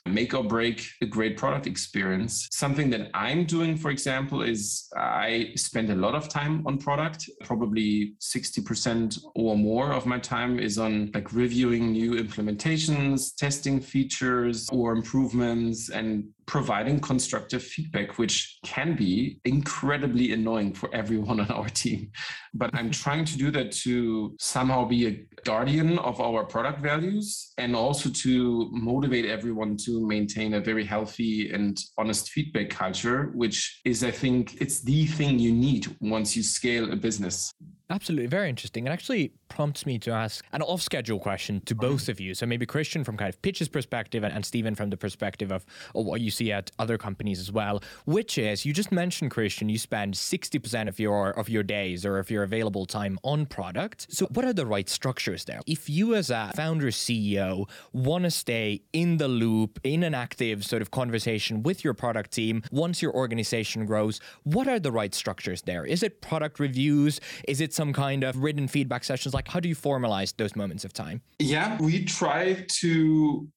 make 0.05 0.33
or 0.33 0.43
break 0.43 0.85
a 1.01 1.05
great 1.05 1.37
product 1.37 1.65
experience. 1.65 2.47
Something 2.51 2.89
that 2.91 3.09
I'm 3.13 3.45
doing, 3.45 3.77
for 3.77 3.89
example, 3.89 4.41
is 4.41 4.89
I 4.95 5.51
spend 5.55 5.89
a 5.89 5.95
lot 5.95 6.15
of 6.15 6.29
time 6.29 6.65
on 6.67 6.77
product. 6.77 7.29
Probably 7.43 8.13
60% 8.19 9.19
or 9.35 9.57
more 9.57 9.93
of 9.93 10.05
my 10.05 10.19
time 10.19 10.59
is 10.59 10.77
on 10.77 11.11
like 11.13 11.31
reviewing 11.33 11.91
new 11.91 12.13
implementations, 12.13 13.35
testing 13.35 13.79
features 13.79 14.69
or 14.71 14.93
improvements, 14.93 15.89
and 15.89 16.25
providing 16.45 16.99
constructive 16.99 17.63
feedback, 17.63 18.17
which 18.17 18.59
can 18.63 18.95
be 18.95 19.39
incredibly 19.45 20.33
annoying 20.33 20.73
for 20.73 20.93
everyone 20.93 21.39
on 21.45 21.51
our 21.51 21.69
team. 21.69 22.11
But 22.53 22.69
I'm 22.73 22.85
mm-hmm. 22.85 23.03
trying 23.03 23.25
to 23.25 23.37
do 23.37 23.51
that 23.51 23.71
to 23.83 24.35
somehow 24.39 24.85
be 24.85 25.07
a 25.07 25.25
guardian 25.43 25.99
of 25.99 26.21
our 26.21 26.43
product 26.45 26.81
values 26.81 27.53
and 27.57 27.75
also 27.75 28.09
to 28.09 28.69
motivate 28.71 29.25
everyone 29.25 29.77
to 29.85 30.05
maintain 30.07 30.55
a 30.55 30.59
very 30.59 30.85
healthy 30.85 31.51
and 31.51 31.79
honest 31.97 32.29
feedback 32.29 32.69
culture, 32.69 33.31
which 33.33 33.81
is, 33.85 34.03
I 34.03 34.11
think, 34.11 34.61
it's 34.61 34.81
the 34.81 35.05
thing 35.05 35.39
you 35.39 35.51
need 35.51 35.95
once 35.99 36.35
you 36.35 36.43
scale 36.43 36.91
a 36.91 36.95
business. 36.95 37.53
Absolutely. 37.89 38.27
Very 38.27 38.49
interesting. 38.49 38.85
And 38.85 38.93
actually 38.93 39.33
prompts 39.53 39.85
me 39.85 39.99
to 39.99 40.11
ask 40.11 40.43
an 40.51 40.63
off 40.63 40.81
schedule 40.81 41.19
question 41.19 41.61
to 41.61 41.75
both 41.75 42.09
of 42.09 42.19
you. 42.19 42.33
So 42.33 42.47
maybe 42.47 42.65
Christian 42.65 43.03
from 43.03 43.17
kind 43.17 43.29
of 43.29 43.39
pitch's 43.43 43.69
perspective 43.69 44.23
and, 44.23 44.33
and 44.33 44.43
Stephen 44.43 44.73
from 44.73 44.89
the 44.89 44.97
perspective 44.97 45.51
of, 45.51 45.63
of 45.93 46.05
what 46.05 46.21
you 46.21 46.31
see 46.31 46.51
at 46.51 46.71
other 46.79 46.97
companies 46.97 47.39
as 47.39 47.51
well, 47.51 47.83
which 48.05 48.39
is 48.39 48.65
you 48.65 48.73
just 48.73 48.91
mentioned, 48.91 49.29
Christian, 49.29 49.69
you 49.69 49.77
spend 49.77 50.15
60% 50.15 50.87
of 50.87 50.99
your 50.99 51.29
of 51.31 51.49
your 51.49 51.61
days 51.61 52.03
or 52.03 52.17
of 52.17 52.31
your 52.31 52.41
available 52.41 52.87
time 52.87 53.19
on 53.23 53.45
product. 53.45 54.07
So 54.09 54.25
what 54.27 54.43
are 54.43 54.53
the 54.53 54.65
right 54.65 54.89
structures 54.89 55.45
there? 55.45 55.61
If 55.67 55.87
you 55.87 56.15
as 56.15 56.31
a 56.31 56.51
founder 56.55 56.87
CEO 56.87 57.69
want 57.91 58.23
to 58.23 58.31
stay 58.31 58.81
in 58.91 59.17
the 59.17 59.27
loop, 59.27 59.79
in 59.83 60.01
an 60.03 60.15
active 60.15 60.65
sort 60.65 60.81
of 60.81 60.89
conversation 60.89 61.61
with 61.61 61.83
your 61.83 61.93
product 61.93 62.31
team, 62.31 62.63
once 62.71 63.03
your 63.03 63.13
organization 63.13 63.85
grows, 63.85 64.19
what 64.43 64.67
are 64.67 64.79
the 64.79 64.91
right 64.91 65.13
structures 65.13 65.61
there? 65.61 65.85
Is 65.85 66.01
it 66.01 66.21
product 66.21 66.59
reviews? 66.59 67.21
Is 67.47 67.61
it 67.61 67.71
some 67.71 67.93
kind 67.93 68.23
of 68.23 68.37
written 68.37 68.67
feedback 68.67 69.03
sessions? 69.03 69.33
Like, 69.33 69.42
how 69.47 69.59
do 69.59 69.69
you 69.69 69.75
formalize 69.75 70.35
those 70.37 70.55
moments 70.55 70.85
of 70.85 70.93
time? 70.93 71.21
Yeah, 71.39 71.77
we 71.81 72.05
try 72.05 72.65
to 72.79 73.47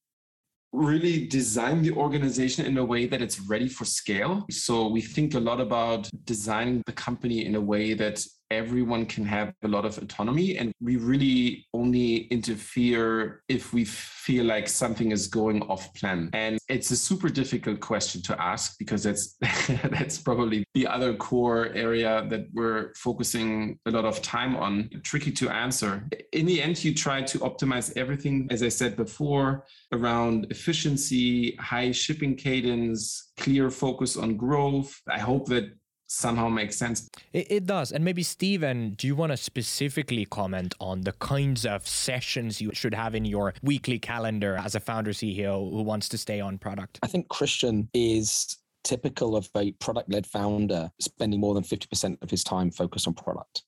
really 0.73 1.27
design 1.27 1.83
the 1.83 1.93
organization 1.93 2.67
in 2.67 2.77
a 2.77 2.85
way 2.85 3.07
that 3.07 3.23
it's 3.23 3.41
ready 3.41 3.69
for 3.69 3.85
scale. 3.85 4.45
So 4.51 4.89
we 4.89 5.01
think 5.01 5.35
a 5.35 5.41
lot 5.41 5.61
about 5.61 6.11
designing 6.25 6.83
the 6.87 6.93
company 6.93 7.47
in 7.47 7.55
a 7.55 7.61
way 7.61 7.95
that 7.95 8.25
everyone 8.51 9.07
can 9.07 9.25
have 9.25 9.53
a 9.63 9.69
lot 9.69 9.85
of 9.85 9.99
autonomy 9.99 10.57
and 10.57 10.73
we 10.81 10.97
really 10.97 11.67
only 11.75 12.27
interfere 12.29 13.43
if 13.49 13.73
we 13.73 13.85
feel 13.85 14.45
like 14.45 14.69
something 14.69 15.13
is 15.13 15.27
going 15.27 15.63
off 15.63 15.93
plan. 15.95 16.31
And 16.33 16.59
it's 16.69 16.91
a 16.91 16.97
super 16.97 17.29
difficult 17.29 17.81
question 17.81 18.23
to 18.23 18.41
ask 18.41 18.77
because 18.79 19.03
that's 19.03 19.37
that's 19.91 20.19
probably 20.19 20.65
the 20.75 20.87
other 20.87 21.15
core 21.15 21.69
area 21.75 22.27
that 22.31 22.47
we're 22.53 22.93
focusing 22.95 23.79
a 23.87 23.91
lot 23.91 24.05
of 24.05 24.23
time 24.23 24.57
on 24.57 24.91
tricky 25.03 25.33
to 25.33 25.49
answer. 25.49 26.09
In 26.33 26.47
the 26.47 26.63
end 26.63 26.83
you 26.85 26.95
try 26.95 27.23
to 27.23 27.39
optimize 27.41 27.97
everything 27.97 28.49
as 28.51 28.63
i 28.63 28.69
said 28.69 28.97
before 28.97 29.65
around 29.93 30.47
efficiency 30.51 31.57
high 31.57 31.91
shipping 31.91 32.35
cadence 32.35 33.33
clear 33.39 33.71
focus 33.71 34.17
on 34.17 34.37
growth. 34.37 35.01
I 35.09 35.19
hope 35.19 35.47
that 35.47 35.65
somehow 36.07 36.49
makes 36.49 36.77
sense. 36.77 37.09
It, 37.33 37.47
it, 37.51 37.67
does. 37.67 37.93
And 37.93 38.05
maybe, 38.05 38.23
Stephen, 38.23 38.91
do 38.91 39.07
you 39.07 39.15
want 39.15 39.33
to 39.33 39.37
specifically 39.37 40.25
comment 40.25 40.75
on 40.81 41.03
the 41.03 41.13
kinds 41.13 41.67
of 41.67 41.87
sessions 41.87 42.61
you 42.61 42.71
should 42.73 42.95
have 42.95 43.15
in 43.15 43.25
your 43.25 43.55
weekly 43.63 43.99
calendar 43.99 44.57
as 44.57 44.75
a 44.75 44.81
founder 44.81 45.11
CEO 45.11 45.71
who 45.71 45.83
wants 45.83 46.09
to 46.11 46.19
stay 46.19 46.41
on 46.41 46.59
product? 46.59 46.99
I 47.03 47.07
think 47.07 47.29
Christian 47.29 47.89
is 47.93 48.59
typical 48.85 49.37
of 49.37 49.49
a 49.57 49.73
product 49.73 50.13
led 50.13 50.27
founder 50.27 50.89
spending 51.01 51.41
more 51.41 51.55
than 51.55 51.65
50% 51.65 52.23
of 52.23 52.31
his 52.31 52.45
time 52.45 52.71
focused 52.71 53.09
on 53.09 53.15
product. 53.15 53.65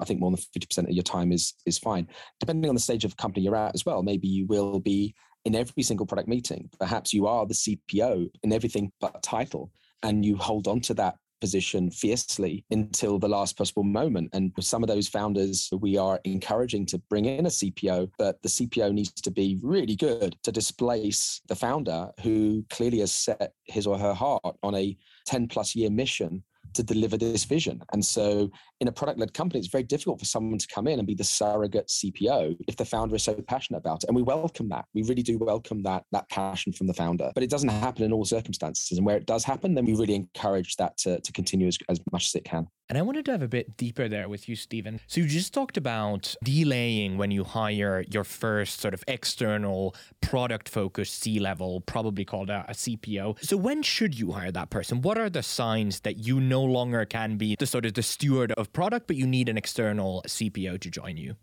I 0.00 0.04
think 0.04 0.20
more 0.20 0.30
than 0.30 0.40
50% 0.40 0.84
of 0.84 0.90
your 0.90 1.02
time 1.02 1.32
is 1.32 1.54
is 1.66 1.78
fine. 1.78 2.08
Depending 2.40 2.68
on 2.68 2.74
the 2.74 2.80
stage 2.80 3.04
of 3.04 3.16
company 3.16 3.44
you're 3.44 3.56
at 3.56 3.74
as 3.74 3.84
well, 3.84 4.02
maybe 4.02 4.26
you 4.26 4.46
will 4.46 4.80
be 4.80 5.14
in 5.44 5.54
every 5.54 5.82
single 5.82 6.06
product 6.06 6.28
meeting. 6.28 6.68
Perhaps 6.78 7.12
you 7.12 7.26
are 7.26 7.46
the 7.46 7.54
CPO 7.54 8.28
in 8.42 8.52
everything 8.52 8.90
but 9.00 9.22
title 9.22 9.70
and 10.02 10.24
you 10.24 10.36
hold 10.36 10.66
on 10.66 10.80
to 10.80 10.94
that 10.94 11.16
position 11.40 11.90
fiercely 11.90 12.64
until 12.70 13.18
the 13.18 13.28
last 13.28 13.56
possible 13.56 13.82
moment. 13.82 14.30
And 14.32 14.52
with 14.56 14.64
some 14.64 14.82
of 14.82 14.88
those 14.88 15.08
founders, 15.08 15.70
we 15.80 15.96
are 15.96 16.20
encouraging 16.24 16.86
to 16.86 16.98
bring 16.98 17.24
in 17.24 17.46
a 17.46 17.50
CPO, 17.50 18.10
but 18.18 18.42
the 18.42 18.48
CPO 18.48 18.92
needs 18.92 19.12
to 19.12 19.30
be 19.30 19.58
really 19.62 19.96
good 19.96 20.36
to 20.42 20.52
displace 20.52 21.40
the 21.48 21.54
founder 21.56 22.10
who 22.22 22.64
clearly 22.70 23.00
has 23.00 23.12
set 23.12 23.54
his 23.64 23.86
or 23.86 23.98
her 23.98 24.14
heart 24.14 24.56
on 24.62 24.74
a 24.74 24.96
10 25.26 25.48
plus 25.48 25.74
year 25.74 25.90
mission 25.90 26.42
to 26.74 26.82
deliver 26.82 27.16
this 27.16 27.44
vision. 27.44 27.82
And 27.92 28.04
so 28.04 28.50
in 28.80 28.88
a 28.88 28.92
product 28.92 29.18
led 29.18 29.34
company, 29.34 29.58
it's 29.60 29.68
very 29.68 29.84
difficult 29.84 30.18
for 30.18 30.24
someone 30.24 30.58
to 30.58 30.66
come 30.66 30.86
in 30.86 30.98
and 30.98 31.06
be 31.06 31.14
the 31.14 31.24
surrogate 31.24 31.88
CPO 31.88 32.56
if 32.68 32.76
the 32.76 32.84
founder 32.84 33.16
is 33.16 33.22
so 33.22 33.34
passionate 33.34 33.78
about 33.78 34.02
it. 34.02 34.08
And 34.08 34.16
we 34.16 34.22
welcome 34.22 34.68
that. 34.70 34.86
We 34.94 35.02
really 35.02 35.22
do 35.22 35.38
welcome 35.38 35.82
that, 35.82 36.04
that 36.12 36.28
passion 36.28 36.72
from 36.72 36.86
the 36.86 36.94
founder. 36.94 37.30
But 37.34 37.42
it 37.42 37.50
doesn't 37.50 37.68
happen 37.68 38.04
in 38.04 38.12
all 38.12 38.24
circumstances. 38.24 38.98
And 38.98 39.06
where 39.06 39.16
it 39.16 39.26
does 39.26 39.44
happen, 39.44 39.74
then 39.74 39.84
we 39.84 39.94
really 39.94 40.14
encourage 40.14 40.76
that 40.76 40.96
to, 40.98 41.20
to 41.20 41.32
continue 41.32 41.68
as, 41.68 41.78
as 41.88 42.00
much 42.12 42.26
as 42.26 42.34
it 42.34 42.44
can. 42.44 42.66
And 42.90 42.98
I 42.98 43.02
wanted 43.02 43.24
to 43.26 43.30
have 43.30 43.42
a 43.42 43.48
bit 43.48 43.76
deeper 43.76 44.08
there 44.08 44.28
with 44.28 44.48
you, 44.48 44.56
Stephen. 44.56 44.98
So 45.06 45.20
you 45.20 45.28
just 45.28 45.54
talked 45.54 45.76
about 45.76 46.34
delaying 46.42 47.18
when 47.18 47.30
you 47.30 47.44
hire 47.44 48.04
your 48.10 48.24
first 48.24 48.80
sort 48.80 48.94
of 48.94 49.04
external 49.06 49.94
product 50.20 50.68
focused 50.68 51.22
C 51.22 51.38
level, 51.38 51.82
probably 51.82 52.24
called 52.24 52.50
a, 52.50 52.64
a, 52.68 52.72
CPO. 52.72 53.44
So 53.44 53.56
when 53.56 53.84
should 53.84 54.18
you 54.18 54.32
hire 54.32 54.50
that 54.50 54.70
person? 54.70 55.02
What 55.02 55.18
are 55.18 55.30
the 55.30 55.42
signs 55.42 56.00
that 56.00 56.18
you 56.18 56.40
no 56.60 56.66
longer 56.66 57.04
can 57.04 57.36
be 57.36 57.56
the 57.58 57.66
sort 57.66 57.86
of 57.86 57.94
the 57.94 58.02
steward 58.02 58.52
of 58.52 58.72
product, 58.72 59.06
but 59.06 59.16
you 59.16 59.26
need 59.26 59.48
an 59.48 59.56
external 59.56 60.22
CPO 60.26 60.80
to 60.80 60.90
join 60.90 61.16
you? 61.16 61.36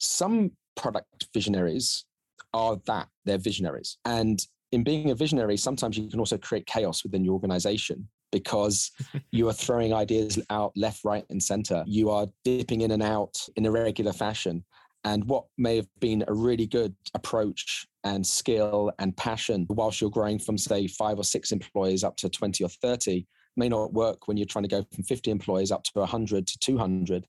Some 0.00 0.52
product 0.76 1.28
visionaries 1.34 2.04
are 2.54 2.78
that 2.86 3.08
they're 3.24 3.38
visionaries. 3.38 3.98
And 4.04 4.38
in 4.72 4.82
being 4.82 5.10
a 5.10 5.14
visionary, 5.14 5.56
sometimes 5.56 5.98
you 5.98 6.08
can 6.08 6.20
also 6.20 6.38
create 6.38 6.66
chaos 6.66 7.02
within 7.02 7.24
your 7.24 7.34
organization 7.34 8.08
because 8.32 8.90
you 9.30 9.48
are 9.48 9.52
throwing 9.52 9.92
ideas 9.92 10.38
out 10.50 10.72
left, 10.74 11.04
right, 11.04 11.24
and 11.30 11.42
center. 11.42 11.84
You 11.86 12.10
are 12.10 12.26
dipping 12.44 12.80
in 12.80 12.90
and 12.92 13.02
out 13.02 13.36
in 13.56 13.66
a 13.66 13.70
regular 13.70 14.12
fashion. 14.12 14.64
And 15.04 15.24
what 15.26 15.44
may 15.56 15.76
have 15.76 15.88
been 16.00 16.24
a 16.26 16.34
really 16.34 16.66
good 16.66 16.94
approach 17.14 17.86
and 18.04 18.26
skill 18.26 18.90
and 18.98 19.16
passion 19.16 19.66
whilst 19.68 20.00
you're 20.00 20.10
growing 20.10 20.38
from, 20.38 20.58
say, 20.58 20.88
five 20.88 21.18
or 21.18 21.24
six 21.24 21.52
employees 21.52 22.02
up 22.02 22.16
to 22.16 22.28
20 22.28 22.64
or 22.64 22.68
30 22.68 23.26
may 23.56 23.68
not 23.68 23.92
work 23.92 24.28
when 24.28 24.36
you're 24.36 24.46
trying 24.46 24.64
to 24.64 24.68
go 24.68 24.84
from 24.92 25.04
50 25.04 25.30
employees 25.30 25.70
up 25.70 25.84
to 25.84 25.92
100 25.98 26.46
to 26.46 26.58
200 26.58 27.26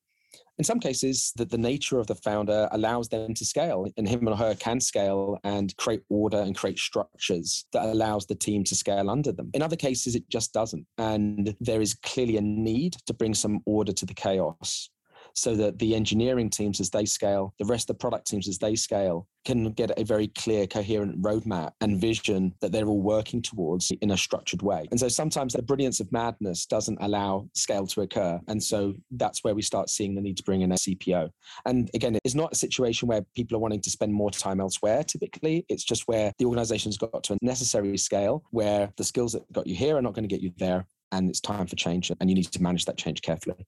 in 0.57 0.63
some 0.63 0.79
cases 0.79 1.33
that 1.35 1.51
the 1.51 1.57
nature 1.57 1.99
of 1.99 2.07
the 2.07 2.15
founder 2.15 2.67
allows 2.71 3.09
them 3.09 3.33
to 3.35 3.45
scale 3.45 3.87
and 3.95 4.07
him 4.07 4.27
or 4.27 4.35
her 4.35 4.55
can 4.55 4.79
scale 4.79 5.39
and 5.43 5.75
create 5.77 6.01
order 6.09 6.39
and 6.39 6.55
create 6.55 6.79
structures 6.79 7.65
that 7.73 7.85
allows 7.85 8.25
the 8.25 8.35
team 8.35 8.63
to 8.63 8.75
scale 8.75 9.09
under 9.09 9.31
them. 9.31 9.51
In 9.53 9.61
other 9.61 9.75
cases 9.75 10.15
it 10.15 10.27
just 10.29 10.53
doesn't 10.53 10.85
and 10.97 11.55
there 11.59 11.81
is 11.81 11.93
clearly 11.93 12.37
a 12.37 12.41
need 12.41 12.93
to 13.05 13.13
bring 13.13 13.33
some 13.33 13.61
order 13.65 13.93
to 13.93 14.05
the 14.05 14.15
chaos 14.15 14.89
so 15.37 15.55
that 15.55 15.77
the 15.77 15.93
engineering 15.93 16.49
teams 16.49 16.79
as 16.79 16.89
they 16.89 17.05
scale, 17.05 17.53
the 17.59 17.65
rest 17.65 17.89
of 17.89 17.95
the 17.95 17.99
product 17.99 18.25
teams 18.25 18.47
as 18.47 18.57
they 18.57 18.75
scale, 18.75 19.27
can 19.45 19.71
get 19.73 19.91
a 19.97 20.03
very 20.03 20.29
clear, 20.29 20.65
coherent 20.65 21.21
roadmap 21.21 21.71
and 21.79 22.01
vision 22.01 22.53
that 22.59 22.71
they're 22.71 22.87
all 22.87 23.01
working 23.01 23.41
towards 23.41 23.91
in 24.01 24.11
a 24.11 24.17
structured 24.17 24.63
way. 24.63 24.87
And 24.89 24.99
so 24.99 25.07
sometimes 25.07 25.53
the 25.53 25.61
brilliance 25.61 25.99
of 25.99 26.11
madness 26.11 26.65
doesn't 26.65 26.97
allow 27.01 27.47
scale 27.53 27.85
to 27.87 28.01
occur. 28.01 28.39
And 28.47 28.61
so 28.61 28.95
that's 29.11 29.43
where 29.43 29.53
we 29.53 29.61
start 29.61 29.91
seeing 29.91 30.15
the 30.15 30.21
need 30.21 30.37
to 30.37 30.43
bring 30.43 30.61
in 30.61 30.71
a 30.71 30.75
CPO. 30.75 31.29
And 31.65 31.89
again, 31.93 32.17
it's 32.25 32.35
not 32.35 32.51
a 32.51 32.57
situation 32.57 33.07
where 33.07 33.21
people 33.35 33.55
are 33.55 33.61
wanting 33.61 33.81
to 33.81 33.91
spend 33.91 34.11
more 34.11 34.31
time 34.31 34.59
elsewhere 34.59 35.03
typically. 35.03 35.65
It's 35.69 35.83
just 35.83 36.07
where 36.07 36.33
the 36.39 36.45
organization's 36.45 36.97
got 36.97 37.23
to 37.25 37.33
a 37.33 37.37
necessary 37.43 37.95
scale 37.97 38.43
where 38.49 38.91
the 38.97 39.03
skills 39.03 39.33
that 39.33 39.49
got 39.53 39.67
you 39.67 39.75
here 39.75 39.97
are 39.97 40.01
not 40.01 40.13
going 40.13 40.27
to 40.27 40.35
get 40.35 40.41
you 40.41 40.51
there. 40.57 40.87
And 41.11 41.29
it's 41.29 41.39
time 41.39 41.67
for 41.67 41.75
change. 41.75 42.11
And 42.19 42.27
you 42.27 42.35
need 42.35 42.51
to 42.51 42.61
manage 42.61 42.85
that 42.85 42.97
change 42.97 43.21
carefully. 43.21 43.67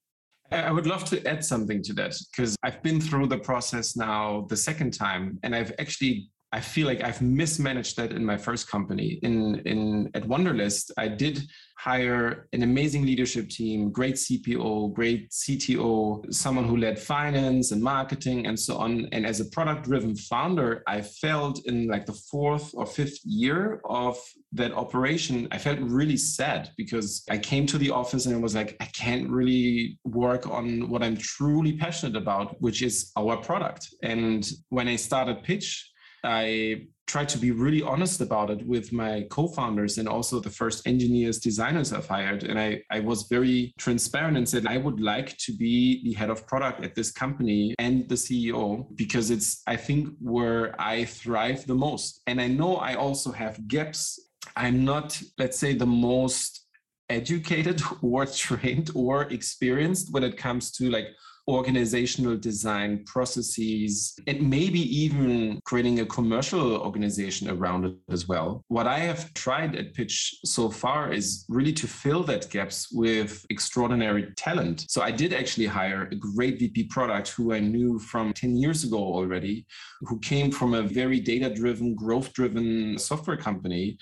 I 0.51 0.72
would 0.72 0.88
love 0.88 1.06
to 1.06 1.25
add 1.27 1.46
something 1.46 1.84
to 1.84 1.94
that 1.94 2.15
because 2.32 2.56
I've 2.63 2.82
been 2.82 3.00
through 3.00 3.27
the 3.27 3.38
process 3.38 3.96
now 3.96 4.48
the 4.50 4.58
second 4.58 4.91
time 4.91 5.39
and 5.44 5.56
I've 5.56 5.74
actually 5.79 6.29
I 6.51 6.62
feel 6.62 6.88
like 6.88 7.03
I've 7.03 7.22
mismanaged 7.22 7.96
that 7.98 8.12
in 8.12 8.25
my 8.25 8.38
first 8.38 8.68
company. 8.68 9.20
In 9.22 9.60
in 9.65 10.10
at 10.13 10.24
Wunderlist, 10.24 10.91
I 10.98 11.08
did 11.08 11.48
hire 11.79 12.48
an 12.51 12.62
amazing 12.63 13.06
leadership 13.06 13.48
team, 13.50 13.89
great 13.89 14.15
CPO, 14.15 14.94
great 14.94 15.29
CTO, 15.29 16.34
someone 16.34 16.65
who 16.65 16.75
led 16.75 17.00
finance 17.00 17.72
and 17.72 17.82
marketing 17.82 18.48
and 18.48 18.60
so 18.60 18.77
on. 18.77 19.08
And 19.13 19.25
as 19.25 19.39
a 19.39 19.46
product 19.46 19.86
driven 19.86 20.13
founder, 20.15 20.84
I 20.88 21.01
felt 21.01 21.65
in 21.68 21.88
like 21.88 22.06
the 22.06 22.20
fourth 22.32 22.72
or 22.74 22.86
fifth 22.86 23.20
year 23.24 23.79
of 23.86 24.18
that 24.51 24.74
operation, 24.74 25.48
I 25.51 25.58
felt 25.58 25.79
really 25.79 26.18
sad 26.18 26.72
because 26.75 27.24
I 27.29 27.38
came 27.38 27.65
to 27.68 27.77
the 27.77 27.91
office 27.91 28.25
and 28.25 28.36
it 28.36 28.41
was 28.41 28.56
like, 28.56 28.75
I 28.82 28.86
can't 28.86 29.29
really 29.29 30.00
work 30.03 30.48
on 30.48 30.89
what 30.89 31.01
I'm 31.01 31.15
truly 31.15 31.77
passionate 31.77 32.18
about, 32.18 32.60
which 32.62 32.82
is 32.82 33.12
our 33.15 33.38
product. 33.38 33.88
And 34.03 34.46
when 34.68 34.89
I 34.89 34.98
started 34.98 35.44
Pitch, 35.44 35.88
I 36.24 36.88
tried 37.10 37.28
to 37.28 37.40
be 37.40 37.50
really 37.50 37.82
honest 37.82 38.22
about 38.22 38.52
it 38.52 38.66
with 38.68 38.94
my 38.94 39.26
co-founders 39.32 39.98
and 39.98 40.08
also 40.08 40.40
the 40.40 40.50
first 40.50 40.86
engineers, 40.88 41.40
designers 41.40 41.92
I've 41.92 42.08
hired. 42.08 42.44
And 42.44 42.60
I, 42.60 42.84
I 42.92 43.00
was 43.00 43.24
very 43.24 43.74
transparent 43.80 44.38
and 44.38 44.48
said, 44.48 44.68
I 44.68 44.78
would 44.78 45.02
like 45.02 45.36
to 45.38 45.52
be 45.58 46.04
the 46.04 46.14
head 46.14 46.30
of 46.30 46.46
product 46.46 46.84
at 46.84 46.94
this 46.94 47.12
company 47.12 47.74
and 47.80 48.08
the 48.08 48.16
CEO 48.16 48.86
because 48.96 49.32
it's, 49.32 49.64
I 49.66 49.76
think, 49.76 50.10
where 50.20 50.80
I 50.80 51.06
thrive 51.06 51.66
the 51.66 51.74
most. 51.74 52.22
And 52.28 52.40
I 52.40 52.48
know 52.48 52.76
I 52.76 52.94
also 52.94 53.32
have 53.32 53.68
gaps. 53.68 54.20
I'm 54.56 54.86
not, 54.86 55.20
let's 55.40 55.58
say, 55.58 55.74
the 55.74 55.88
most 55.88 56.68
educated 57.10 57.82
or 58.04 58.28
trained 58.28 58.92
or 58.94 59.24
experienced 59.24 60.14
when 60.14 60.24
it 60.24 60.38
comes 60.38 60.72
to 60.74 60.92
like 60.92 61.08
organizational 61.50 62.38
design 62.38 63.03
processes 63.06 64.18
and 64.27 64.39
maybe 64.50 64.82
even 65.03 65.60
creating 65.65 66.00
a 66.00 66.06
commercial 66.06 66.77
organization 66.77 67.50
around 67.50 67.86
it 67.86 67.96
as 68.10 68.27
well. 68.27 68.63
What 68.68 68.88
I 68.88 69.00
have 69.00 69.34
tried 69.34 69.75
at 69.75 69.94
Pitch 69.94 70.39
so 70.46 70.70
far 70.70 71.12
is 71.12 71.46
really 71.50 71.74
to 71.74 71.88
fill 71.88 72.24
that 72.24 72.50
gaps 72.50 72.91
with 72.91 73.46
extraordinary 73.50 74.32
talent. 74.38 74.85
So 74.88 75.01
I 75.01 75.12
did 75.12 75.33
actually 75.33 75.66
hire 75.66 76.03
a 76.12 76.16
great 76.16 76.59
VP 76.59 76.85
product 76.85 77.29
who 77.29 77.53
I 77.53 77.59
knew 77.59 78.00
from 78.00 78.33
10 78.33 78.55
years 78.55 78.83
ago 78.83 78.98
already, 78.98 79.66
who 80.01 80.20
came 80.20 80.51
from 80.51 80.74
a 80.74 80.83
very 80.83 81.20
data 81.20 81.50
driven, 81.50 81.96
growth 81.96 82.31
driven 82.33 82.98
software 82.98 83.38
company 83.38 83.98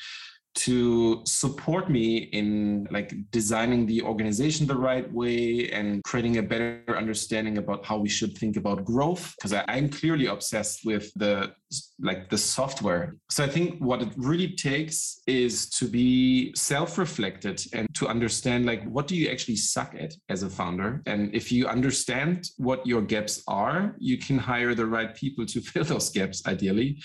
to 0.55 1.21
support 1.25 1.89
me 1.89 2.17
in 2.17 2.87
like 2.89 3.13
designing 3.31 3.85
the 3.85 4.01
organization 4.01 4.65
the 4.65 4.75
right 4.75 5.11
way 5.13 5.69
and 5.71 6.03
creating 6.03 6.37
a 6.37 6.43
better 6.43 6.97
understanding 6.97 7.57
about 7.57 7.85
how 7.85 7.97
we 7.97 8.09
should 8.09 8.35
think 8.37 8.57
about 8.57 8.83
growth 8.83 9.35
because 9.37 9.53
i'm 9.67 9.87
clearly 9.87 10.25
obsessed 10.25 10.83
with 10.83 11.13
the 11.15 11.51
like 11.99 12.29
the 12.29 12.37
software. 12.37 13.15
So 13.29 13.43
i 13.43 13.47
think 13.47 13.79
what 13.79 14.01
it 14.01 14.13
really 14.15 14.49
takes 14.49 15.21
is 15.27 15.69
to 15.71 15.85
be 15.87 16.53
self-reflected 16.55 17.61
and 17.73 17.87
to 17.95 18.07
understand 18.07 18.65
like 18.65 18.83
what 18.85 19.07
do 19.07 19.15
you 19.15 19.29
actually 19.29 19.57
suck 19.57 19.95
at 19.99 20.13
as 20.29 20.43
a 20.43 20.49
founder? 20.49 21.01
And 21.05 21.33
if 21.35 21.51
you 21.51 21.67
understand 21.67 22.49
what 22.57 22.85
your 22.85 23.01
gaps 23.01 23.43
are 23.47 23.95
you 23.99 24.17
can 24.17 24.37
hire 24.37 24.73
the 24.75 24.85
right 24.85 25.13
people 25.15 25.45
to 25.45 25.61
fill 25.69 25.83
those 25.83 26.09
gaps 26.09 26.45
ideally 26.47 26.99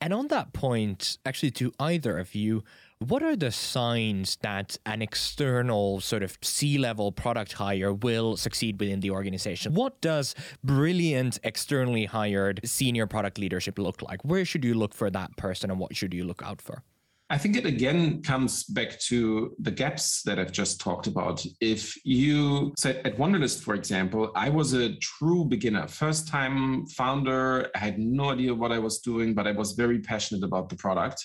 and 0.00 0.12
on 0.12 0.28
that 0.28 0.52
point, 0.52 1.18
actually, 1.24 1.50
to 1.52 1.72
either 1.78 2.18
of 2.18 2.34
you, 2.34 2.62
what 2.98 3.22
are 3.22 3.36
the 3.36 3.50
signs 3.50 4.36
that 4.42 4.78
an 4.86 5.02
external 5.02 6.00
sort 6.00 6.22
of 6.22 6.38
C 6.42 6.78
level 6.78 7.12
product 7.12 7.52
hire 7.54 7.92
will 7.92 8.36
succeed 8.36 8.78
within 8.80 9.00
the 9.00 9.10
organization? 9.10 9.74
What 9.74 10.00
does 10.00 10.34
brilliant 10.62 11.38
externally 11.42 12.06
hired 12.06 12.60
senior 12.64 13.06
product 13.06 13.38
leadership 13.38 13.78
look 13.78 14.02
like? 14.02 14.24
Where 14.24 14.44
should 14.44 14.64
you 14.64 14.74
look 14.74 14.94
for 14.94 15.10
that 15.10 15.36
person 15.36 15.70
and 15.70 15.78
what 15.78 15.96
should 15.96 16.14
you 16.14 16.24
look 16.24 16.42
out 16.42 16.60
for? 16.60 16.82
I 17.30 17.38
think 17.38 17.56
it 17.56 17.64
again 17.64 18.22
comes 18.22 18.64
back 18.64 18.98
to 19.08 19.54
the 19.58 19.70
gaps 19.70 20.22
that 20.24 20.38
I've 20.38 20.52
just 20.52 20.78
talked 20.80 21.06
about. 21.06 21.44
If 21.60 21.94
you 22.04 22.74
said 22.78 23.00
at 23.06 23.16
Wunderlist, 23.16 23.62
for 23.62 23.74
example, 23.74 24.30
I 24.36 24.50
was 24.50 24.74
a 24.74 24.94
true 24.96 25.46
beginner, 25.46 25.88
first 25.88 26.28
time 26.28 26.86
founder. 26.88 27.70
I 27.74 27.78
had 27.78 27.98
no 27.98 28.30
idea 28.30 28.54
what 28.54 28.72
I 28.72 28.78
was 28.78 29.00
doing, 29.00 29.32
but 29.32 29.46
I 29.46 29.52
was 29.52 29.72
very 29.72 30.00
passionate 30.00 30.44
about 30.44 30.68
the 30.68 30.76
product. 30.76 31.24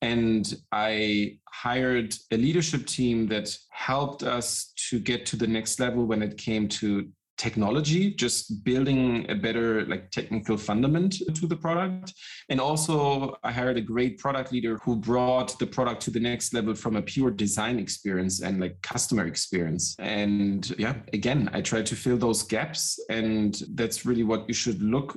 And 0.00 0.52
I 0.70 1.38
hired 1.50 2.14
a 2.30 2.36
leadership 2.36 2.86
team 2.86 3.26
that 3.28 3.56
helped 3.70 4.22
us 4.22 4.72
to 4.90 5.00
get 5.00 5.26
to 5.26 5.36
the 5.36 5.46
next 5.46 5.80
level 5.80 6.04
when 6.04 6.22
it 6.22 6.38
came 6.38 6.68
to 6.68 7.08
technology 7.42 8.14
just 8.14 8.62
building 8.62 9.26
a 9.28 9.34
better 9.34 9.84
like 9.86 10.10
technical 10.12 10.56
fundament 10.56 11.12
to 11.34 11.46
the 11.52 11.56
product. 11.56 12.14
And 12.50 12.60
also 12.60 13.36
i 13.42 13.50
hired 13.58 13.76
a 13.78 13.86
great 13.94 14.14
product 14.24 14.48
leader 14.54 14.74
who 14.84 14.92
brought 15.10 15.58
the 15.58 15.66
product 15.76 16.00
to 16.02 16.10
the 16.16 16.22
next 16.30 16.54
level 16.54 16.74
from 16.82 16.94
a 16.96 17.02
pure 17.02 17.32
design 17.44 17.76
experience 17.86 18.42
and 18.46 18.60
like 18.60 18.76
customer 18.82 19.26
experience. 19.26 19.84
And 19.98 20.62
yeah 20.84 20.94
again 21.18 21.40
i 21.56 21.60
try 21.60 21.82
to 21.90 21.94
fill 22.04 22.18
those 22.26 22.42
gaps 22.56 22.84
and 23.18 23.50
that's 23.78 23.98
really 24.08 24.26
what 24.30 24.42
you 24.48 24.54
should 24.62 24.80
look 24.94 25.08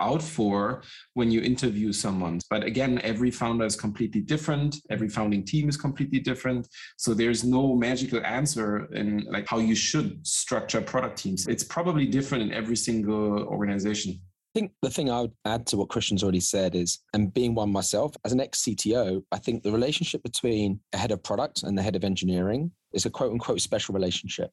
out 0.00 0.22
for 0.22 0.82
when 1.14 1.30
you 1.30 1.40
interview 1.40 1.92
someone. 1.92 2.40
But 2.50 2.64
again, 2.64 3.00
every 3.02 3.30
founder 3.30 3.64
is 3.64 3.76
completely 3.76 4.20
different. 4.20 4.76
Every 4.90 5.08
founding 5.08 5.44
team 5.44 5.68
is 5.68 5.76
completely 5.76 6.20
different. 6.20 6.68
So 6.96 7.14
there's 7.14 7.44
no 7.44 7.74
magical 7.74 8.24
answer 8.24 8.86
in 8.94 9.26
like 9.30 9.48
how 9.48 9.58
you 9.58 9.74
should 9.74 10.26
structure 10.26 10.80
product 10.80 11.18
teams. 11.18 11.46
It's 11.46 11.64
probably 11.64 12.06
different 12.06 12.44
in 12.44 12.52
every 12.52 12.76
single 12.76 13.44
organization. 13.44 14.20
I 14.50 14.58
think 14.58 14.72
the 14.82 14.90
thing 14.90 15.08
I 15.08 15.20
would 15.20 15.32
add 15.44 15.64
to 15.68 15.76
what 15.76 15.90
Christian's 15.90 16.24
already 16.24 16.40
said 16.40 16.74
is, 16.74 16.98
and 17.14 17.32
being 17.32 17.54
one 17.54 17.70
myself, 17.70 18.16
as 18.24 18.32
an 18.32 18.40
ex 18.40 18.62
CTO, 18.62 19.22
I 19.30 19.38
think 19.38 19.62
the 19.62 19.70
relationship 19.70 20.24
between 20.24 20.80
a 20.92 20.98
head 20.98 21.12
of 21.12 21.22
product 21.22 21.62
and 21.62 21.78
the 21.78 21.82
head 21.82 21.94
of 21.94 22.02
engineering 22.02 22.72
is 22.92 23.06
a 23.06 23.10
quote 23.10 23.30
unquote 23.30 23.60
special 23.60 23.94
relationship. 23.94 24.50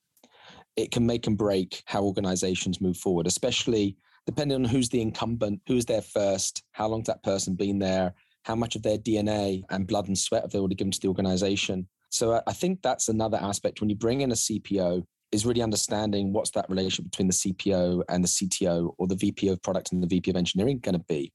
It 0.76 0.92
can 0.92 1.04
make 1.04 1.26
and 1.26 1.36
break 1.36 1.82
how 1.86 2.04
organizations 2.04 2.80
move 2.80 2.98
forward, 2.98 3.26
especially 3.26 3.98
depending 4.28 4.56
on 4.56 4.66
who's 4.66 4.90
the 4.90 5.02
incumbent, 5.02 5.62
who's 5.68 5.86
there 5.86 6.04
first, 6.04 6.64
how 6.74 6.88
long's 6.88 7.08
that 7.08 7.24
person 7.24 7.56
been 7.56 7.80
there, 7.80 8.14
how 8.44 8.56
much 8.56 8.76
of 8.76 8.84
their 8.84 8.98
DNA 8.98 9.64
and 9.72 9.88
blood 9.88 10.08
and 10.08 10.18
sweat 10.18 10.44
have 10.44 10.52
they 10.52 10.60
already 10.60 10.76
given 10.76 10.92
to 10.92 11.00
the 11.02 11.08
organization. 11.08 11.88
So 12.10 12.34
uh, 12.34 12.42
I 12.46 12.54
think 12.54 12.82
that's 12.82 13.10
another 13.10 13.38
aspect 13.42 13.82
when 13.82 13.90
you 13.90 13.96
bring 13.96 14.22
in 14.22 14.32
a 14.32 14.36
CPO 14.36 15.04
is 15.32 15.46
really 15.46 15.62
understanding 15.62 16.32
what's 16.32 16.52
that 16.52 16.70
relationship 16.70 17.12
between 17.12 17.28
the 17.28 17.34
CPO 17.34 18.04
and 18.10 18.24
the 18.24 18.28
CTO 18.28 18.94
or 18.98 19.08
the 19.08 19.16
VP 19.16 19.48
of 19.50 19.62
product 19.64 19.92
and 19.92 20.04
the 20.04 20.08
VP 20.08 20.30
of 20.30 20.38
engineering 20.38 20.80
going 20.80 20.94
to 20.94 21.04
be 21.08 21.34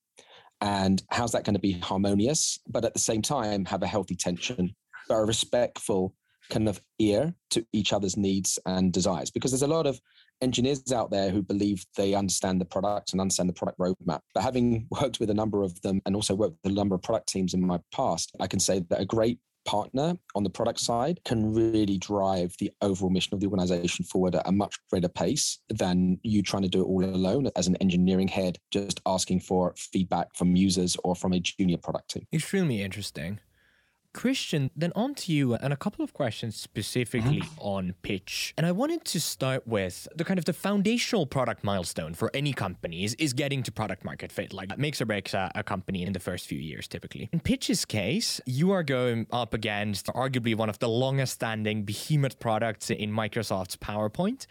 and 0.62 1.02
how's 1.10 1.32
that 1.32 1.44
going 1.44 1.54
to 1.54 1.60
be 1.60 1.72
harmonious 1.72 2.58
but 2.68 2.84
at 2.84 2.94
the 2.94 3.00
same 3.00 3.20
time 3.20 3.64
have 3.64 3.82
a 3.82 3.86
healthy 3.86 4.14
tension 4.14 4.74
but 5.08 5.16
a 5.16 5.24
respectful 5.24 6.14
kind 6.48 6.68
of 6.68 6.80
ear 6.98 7.34
to 7.50 7.66
each 7.72 7.92
other's 7.92 8.16
needs 8.16 8.58
and 8.64 8.92
desires 8.92 9.30
because 9.30 9.50
there's 9.50 9.62
a 9.62 9.66
lot 9.66 9.86
of 9.86 10.00
engineers 10.42 10.92
out 10.92 11.10
there 11.10 11.30
who 11.30 11.42
believe 11.42 11.84
they 11.96 12.14
understand 12.14 12.60
the 12.60 12.64
product 12.64 13.12
and 13.12 13.20
understand 13.20 13.48
the 13.48 13.54
product 13.54 13.78
roadmap 13.78 14.20
but 14.34 14.42
having 14.42 14.86
worked 15.00 15.20
with 15.20 15.30
a 15.30 15.34
number 15.34 15.62
of 15.62 15.80
them 15.82 16.00
and 16.06 16.14
also 16.14 16.34
worked 16.34 16.56
with 16.62 16.72
a 16.72 16.74
number 16.74 16.94
of 16.94 17.02
product 17.02 17.28
teams 17.28 17.54
in 17.54 17.64
my 17.64 17.78
past 17.94 18.32
i 18.40 18.46
can 18.46 18.60
say 18.60 18.80
that 18.88 19.00
a 19.00 19.04
great 19.04 19.38
partner 19.64 20.16
on 20.34 20.42
the 20.42 20.50
product 20.50 20.80
side 20.80 21.20
can 21.24 21.52
really 21.52 21.98
drive 21.98 22.54
the 22.58 22.70
overall 22.80 23.10
mission 23.10 23.34
of 23.34 23.40
the 23.40 23.46
organization 23.46 24.04
forward 24.04 24.34
at 24.34 24.46
a 24.46 24.52
much 24.52 24.76
greater 24.90 25.08
pace 25.08 25.58
than 25.68 26.18
you 26.22 26.42
trying 26.42 26.62
to 26.62 26.68
do 26.68 26.80
it 26.80 26.86
all 26.86 27.04
alone 27.04 27.48
as 27.56 27.66
an 27.66 27.76
engineering 27.76 28.28
head, 28.28 28.58
just 28.70 29.00
asking 29.06 29.40
for 29.40 29.74
feedback 29.76 30.28
from 30.34 30.56
users 30.56 30.96
or 31.04 31.14
from 31.14 31.32
a 31.32 31.40
junior 31.40 31.78
product 31.78 32.10
team. 32.10 32.26
Extremely 32.32 32.82
interesting. 32.82 33.38
Christian, 34.12 34.70
then 34.76 34.92
on 34.94 35.14
to 35.16 35.32
you 35.32 35.54
and 35.54 35.72
a 35.72 35.76
couple 35.76 36.04
of 36.04 36.12
questions 36.12 36.56
specifically 36.56 37.40
mm-hmm. 37.40 37.60
on 37.60 37.94
pitch. 38.02 38.54
And 38.56 38.66
I 38.66 38.72
wanted 38.72 39.04
to 39.06 39.20
start 39.20 39.66
with 39.66 40.08
the 40.14 40.24
kind 40.24 40.38
of 40.38 40.44
the 40.44 40.52
foundational 40.52 41.26
product 41.26 41.64
milestone 41.64 42.14
for 42.14 42.30
any 42.34 42.52
company 42.52 43.04
is, 43.04 43.14
is 43.14 43.32
getting 43.32 43.62
to 43.64 43.72
product 43.72 44.04
market 44.04 44.30
fit, 44.32 44.52
like 44.52 44.76
makes 44.78 45.00
or 45.00 45.06
breaks 45.06 45.34
a, 45.34 45.50
a 45.54 45.62
company 45.62 46.02
in 46.02 46.12
the 46.12 46.20
first 46.20 46.46
few 46.46 46.58
years 46.58 46.86
typically. 46.88 47.28
In 47.32 47.40
pitch's 47.40 47.84
case, 47.84 48.40
you 48.46 48.70
are 48.72 48.82
going 48.82 49.26
up 49.32 49.54
against 49.54 50.06
arguably 50.06 50.54
one 50.54 50.68
of 50.68 50.78
the 50.78 50.88
longest 50.88 51.34
standing 51.34 51.84
behemoth 51.84 52.38
products 52.38 52.90
in 52.90 53.10
Microsoft's 53.10 53.76
PowerPoint. 53.76 54.46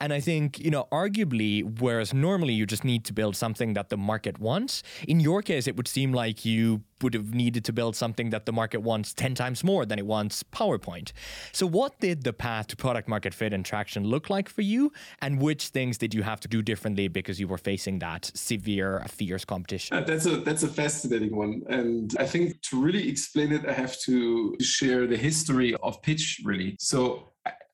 And 0.00 0.12
I 0.12 0.20
think, 0.20 0.58
you 0.58 0.70
know, 0.70 0.88
arguably, 0.90 1.80
whereas 1.80 2.14
normally 2.14 2.54
you 2.54 2.64
just 2.64 2.84
need 2.84 3.04
to 3.04 3.12
build 3.12 3.36
something 3.36 3.74
that 3.74 3.90
the 3.90 3.98
market 3.98 4.40
wants, 4.40 4.82
in 5.06 5.20
your 5.20 5.42
case, 5.42 5.66
it 5.66 5.76
would 5.76 5.88
seem 5.88 6.12
like 6.12 6.44
you 6.44 6.82
would 7.02 7.14
have 7.14 7.34
needed 7.34 7.64
to 7.64 7.72
build 7.72 7.96
something 7.96 8.30
that 8.30 8.46
the 8.46 8.52
market 8.52 8.80
wants 8.80 9.12
10 9.14 9.34
times 9.34 9.64
more 9.64 9.86
than 9.86 9.98
it 9.98 10.06
wants 10.06 10.42
PowerPoint. 10.42 11.12
So, 11.52 11.66
what 11.66 11.98
did 12.00 12.24
the 12.24 12.32
path 12.32 12.68
to 12.68 12.76
product 12.76 13.08
market 13.08 13.34
fit 13.34 13.52
and 13.52 13.64
traction 13.64 14.04
look 14.04 14.30
like 14.30 14.48
for 14.48 14.62
you? 14.62 14.92
And 15.20 15.40
which 15.40 15.68
things 15.68 15.98
did 15.98 16.14
you 16.14 16.22
have 16.22 16.40
to 16.40 16.48
do 16.48 16.62
differently 16.62 17.08
because 17.08 17.40
you 17.40 17.48
were 17.48 17.58
facing 17.58 17.98
that 18.00 18.30
severe, 18.34 19.04
fierce 19.08 19.44
competition? 19.44 19.96
Uh, 19.96 20.02
that's, 20.02 20.26
a, 20.26 20.36
that's 20.36 20.62
a 20.62 20.68
fascinating 20.68 21.34
one. 21.34 21.62
And 21.68 22.14
I 22.18 22.26
think 22.26 22.60
to 22.62 22.80
really 22.80 23.08
explain 23.08 23.52
it, 23.52 23.66
I 23.66 23.72
have 23.72 23.98
to 24.00 24.56
share 24.60 25.06
the 25.06 25.16
history 25.16 25.74
of 25.82 26.00
pitch, 26.02 26.40
really. 26.44 26.76
So, 26.78 27.29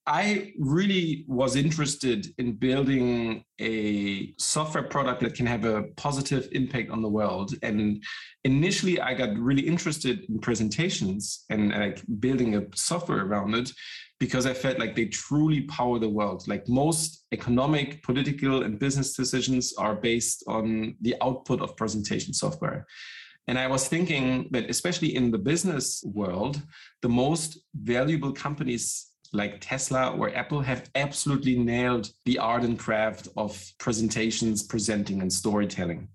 I 0.09 0.53
really 0.59 1.25
was 1.27 1.57
interested 1.57 2.29
in 2.39 2.53
building 2.53 3.45
a 3.61 4.35
software 4.39 4.85
product 4.85 5.21
that 5.23 5.35
can 5.35 5.47
have 5.47 5.65
a 5.65 5.85
positive 5.97 6.49
impact 6.53 6.91
on 6.91 7.03
the 7.03 7.09
world. 7.09 7.55
And 7.63 8.05
initially, 8.45 9.01
I 9.01 9.15
got 9.15 9.37
really 9.37 9.67
interested 9.67 10.25
in 10.29 10.39
presentations 10.39 11.45
and 11.51 11.71
like 11.71 12.05
building 12.21 12.55
a 12.55 12.63
software 12.77 13.27
around 13.27 13.55
it 13.55 13.73
because 14.21 14.47
I 14.47 14.55
felt 14.55 14.79
like 14.79 14.95
they 14.95 15.07
truly 15.07 15.63
power 15.63 15.99
the 15.99 16.09
world. 16.09 16.47
Like 16.47 16.69
most 16.69 17.27
economic, 17.33 18.03
political, 18.05 18.63
and 18.63 18.79
business 18.79 19.17
decisions 19.17 19.75
are 19.77 19.97
based 19.97 20.45
on 20.47 20.95
the 21.01 21.17
output 21.21 21.61
of 21.61 21.77
presentation 21.77 22.33
software. 22.33 22.87
And 23.49 23.59
I 23.59 23.67
was 23.67 23.89
thinking 23.89 24.49
that, 24.53 24.71
especially 24.71 25.15
in 25.15 25.31
the 25.31 25.39
business 25.39 26.03
world, 26.05 26.63
the 27.03 27.09
most 27.09 27.59
valuable 27.75 28.33
companies 28.33 29.06
like 29.33 29.59
Tesla 29.61 30.11
or 30.17 30.35
Apple 30.35 30.61
have 30.61 30.91
absolutely 30.95 31.57
nailed 31.57 32.11
the 32.25 32.39
art 32.39 32.63
and 32.63 32.79
craft 32.79 33.29
of 33.37 33.73
presentations, 33.79 34.63
presenting, 34.63 35.21
and 35.23 35.33
storytelling. 35.33 36.09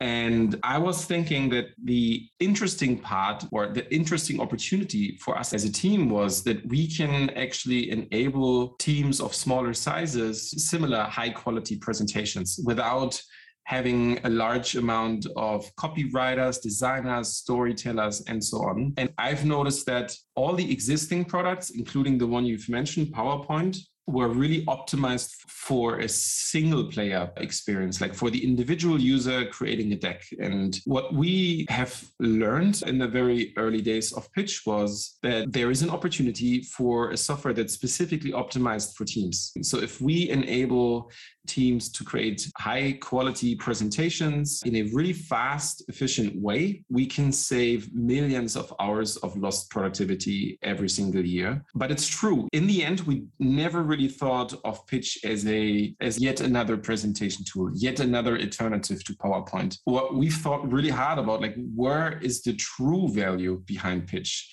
And 0.00 0.58
I 0.62 0.76
was 0.76 1.06
thinking 1.06 1.48
that 1.50 1.68
the 1.82 2.28
interesting 2.38 2.98
part 2.98 3.44
or 3.50 3.68
the 3.68 3.90
interesting 3.94 4.40
opportunity 4.40 5.16
for 5.22 5.38
us 5.38 5.54
as 5.54 5.64
a 5.64 5.72
team 5.72 6.10
was 6.10 6.42
that 6.44 6.66
we 6.68 6.86
can 6.86 7.30
actually 7.30 7.90
enable 7.90 8.74
teams 8.76 9.20
of 9.20 9.34
smaller 9.34 9.72
sizes, 9.72 10.50
similar 10.68 11.04
high 11.04 11.30
quality 11.30 11.76
presentations 11.78 12.60
without 12.62 13.18
having 13.66 14.16
a 14.22 14.30
large 14.30 14.76
amount 14.76 15.26
of 15.36 15.74
copywriters, 15.74 16.62
designers, 16.62 17.34
storytellers, 17.34 18.20
and 18.28 18.42
so 18.42 18.58
on. 18.58 18.94
And 18.96 19.12
I've 19.18 19.44
noticed 19.44 19.86
that 19.86 20.16
all 20.36 20.54
the 20.54 20.72
existing 20.72 21.24
products, 21.24 21.70
including 21.70 22.16
the 22.16 22.28
one 22.28 22.46
you've 22.46 22.68
mentioned, 22.68 23.08
PowerPoint, 23.08 23.76
were 24.06 24.28
really 24.28 24.64
optimized 24.66 25.34
for 25.48 25.98
a 25.98 26.08
single 26.08 26.84
player 26.84 27.30
experience, 27.38 28.00
like 28.00 28.14
for 28.14 28.30
the 28.30 28.42
individual 28.42 29.00
user 29.00 29.46
creating 29.46 29.92
a 29.92 29.96
deck. 29.96 30.22
And 30.38 30.78
what 30.84 31.12
we 31.12 31.66
have 31.68 32.04
learned 32.20 32.82
in 32.86 32.98
the 32.98 33.08
very 33.08 33.52
early 33.56 33.82
days 33.82 34.12
of 34.12 34.32
Pitch 34.32 34.62
was 34.64 35.18
that 35.22 35.52
there 35.52 35.70
is 35.70 35.82
an 35.82 35.90
opportunity 35.90 36.62
for 36.62 37.10
a 37.10 37.16
software 37.16 37.54
that's 37.54 37.74
specifically 37.74 38.32
optimized 38.32 38.94
for 38.94 39.04
teams. 39.04 39.52
So 39.62 39.78
if 39.78 40.00
we 40.00 40.30
enable 40.30 41.10
teams 41.46 41.90
to 41.92 42.04
create 42.04 42.50
high 42.56 42.98
quality 43.00 43.54
presentations 43.54 44.62
in 44.66 44.76
a 44.76 44.82
really 44.92 45.12
fast, 45.12 45.84
efficient 45.88 46.40
way, 46.40 46.82
we 46.90 47.06
can 47.06 47.32
save 47.32 47.94
millions 47.94 48.56
of 48.56 48.72
hours 48.80 49.16
of 49.18 49.36
lost 49.36 49.70
productivity 49.70 50.58
every 50.62 50.88
single 50.88 51.24
year. 51.24 51.64
But 51.74 51.90
it's 51.90 52.06
true. 52.06 52.48
In 52.52 52.66
the 52.66 52.84
end, 52.84 53.00
we 53.00 53.24
never 53.38 53.82
really 53.82 53.95
thought 54.08 54.52
of 54.64 54.86
pitch 54.86 55.18
as 55.24 55.46
a 55.46 55.94
as 56.00 56.18
yet 56.18 56.40
another 56.40 56.76
presentation 56.76 57.44
tool, 57.44 57.70
yet 57.74 58.00
another 58.00 58.38
alternative 58.38 59.02
to 59.04 59.12
PowerPoint. 59.14 59.78
What 59.84 60.14
we 60.14 60.30
thought 60.30 60.70
really 60.70 60.90
hard 60.90 61.18
about, 61.18 61.40
like 61.40 61.56
where 61.74 62.18
is 62.22 62.42
the 62.42 62.54
true 62.54 63.08
value 63.08 63.62
behind 63.66 64.06
pitch? 64.06 64.50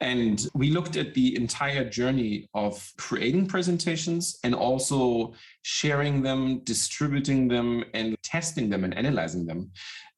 And 0.00 0.46
we 0.54 0.70
looked 0.70 0.96
at 0.96 1.14
the 1.14 1.36
entire 1.36 1.88
journey 1.88 2.48
of 2.54 2.92
creating 2.98 3.46
presentations 3.46 4.38
and 4.44 4.54
also 4.54 5.32
sharing 5.62 6.22
them, 6.22 6.60
distributing 6.64 7.48
them, 7.48 7.84
and 7.94 8.14
testing 8.22 8.68
them 8.68 8.84
and 8.84 8.94
analyzing 8.94 9.46
them. 9.46 9.70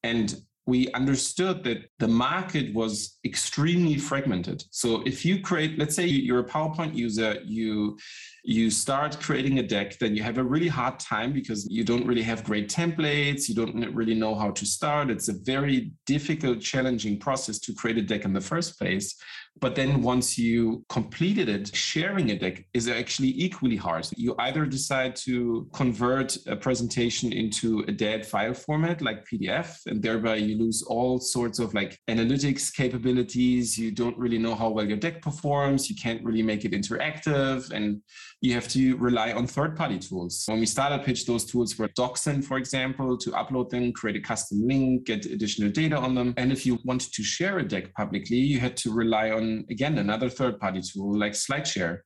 And 0.03 0.43
we 0.69 0.93
understood 0.93 1.65
that 1.65 1.79
the 1.99 2.07
market 2.07 2.75
was 2.75 3.19
extremely 3.25 3.97
fragmented. 3.97 4.63
So 4.71 5.03
if 5.07 5.25
you 5.25 5.41
create, 5.41 5.79
let's 5.79 5.97
say 5.97 6.05
you're 6.05 6.41
a 6.41 6.45
PowerPoint 6.45 6.95
user, 6.95 7.39
you 7.43 7.97
you 8.45 8.71
start 8.71 9.19
creating 9.19 9.59
a 9.61 9.63
deck, 9.63 9.99
then 9.99 10.15
you 10.15 10.23
have 10.23 10.37
a 10.37 10.45
really 10.45 10.69
hard 10.69 10.99
time 11.01 11.33
because 11.33 11.67
you 11.71 11.85
don't 11.85 12.07
really 12.07 12.23
have 12.23 12.45
great 12.45 12.69
templates, 12.69 13.49
you 13.49 13.55
don't 13.55 13.95
really 13.95 14.15
know 14.15 14.35
how 14.35 14.51
to 14.51 14.67
start. 14.67 15.09
It's 15.11 15.29
a 15.29 15.39
very 15.55 15.93
difficult, 16.05 16.61
challenging 16.61 17.19
process 17.19 17.59
to 17.61 17.75
create 17.75 17.97
a 17.97 18.03
deck 18.03 18.27
in 18.27 18.35
the 18.35 18.41
first 18.53 18.79
place. 18.79 19.17
But 19.61 19.75
then 19.75 20.03
once 20.03 20.39
you 20.39 20.85
completed 20.89 21.49
it, 21.49 21.75
sharing 21.75 22.31
a 22.31 22.39
deck 22.39 22.65
is 22.75 22.89
actually 22.89 23.31
equally 23.37 23.77
hard. 23.77 24.07
You 24.17 24.35
either 24.39 24.65
decide 24.67 25.17
to 25.27 25.69
convert 25.73 26.37
a 26.47 26.57
presentation 26.57 27.33
into 27.33 27.85
a 27.89 27.93
dead 27.93 28.25
file 28.25 28.55
format 28.55 29.03
like 29.03 29.27
PDF, 29.27 29.75
and 29.87 30.03
thereby 30.03 30.37
you 30.37 30.59
lose 30.59 30.83
all 30.83 31.19
sorts 31.19 31.59
of 31.59 31.75
like 31.75 31.99
analytics 32.09 32.73
capabilities. 32.73 33.77
You 33.77 33.91
don't 33.91 34.17
really 34.17 34.39
know 34.39 34.55
how 34.55 34.71
well 34.71 34.87
your 34.87 34.97
deck 34.97 35.23
performs. 35.23 35.91
You 35.91 35.97
can't 35.97 36.23
really 36.25 36.43
make 36.43 36.65
it 36.65 36.73
interactive. 36.73 37.71
And 37.73 38.01
you 38.41 38.55
have 38.55 38.69
to 38.69 38.97
rely 38.97 39.33
on 39.33 39.47
third-party 39.47 39.99
tools. 39.99 40.45
When 40.47 40.61
we 40.61 40.67
started 40.67 41.05
Pitch, 41.05 41.27
those 41.27 41.45
tools 41.45 41.77
were 41.77 41.89
DocSend, 41.89 42.45
for 42.45 42.57
example, 42.57 43.19
to 43.19 43.31
upload 43.33 43.69
them, 43.71 43.93
create 43.93 44.17
a 44.17 44.21
custom 44.21 44.67
link, 44.67 45.07
get 45.07 45.27
additional 45.27 45.71
data 45.71 45.97
on 45.97 46.15
them. 46.15 46.35
And 46.37 46.53
if 46.53 46.65
you 46.65 46.79
wanted 46.85 47.13
to 47.15 47.23
share 47.25 47.59
a 47.59 47.67
deck 47.67 47.93
publicly, 47.95 48.37
you 48.37 48.61
had 48.61 48.77
to 48.79 48.93
rely 48.93 49.33
on, 49.33 49.65
again, 49.71 49.99
another 49.99 50.29
third-party 50.29 50.83
tool 50.83 51.19
like 51.19 51.33
SlideShare. 51.33 52.01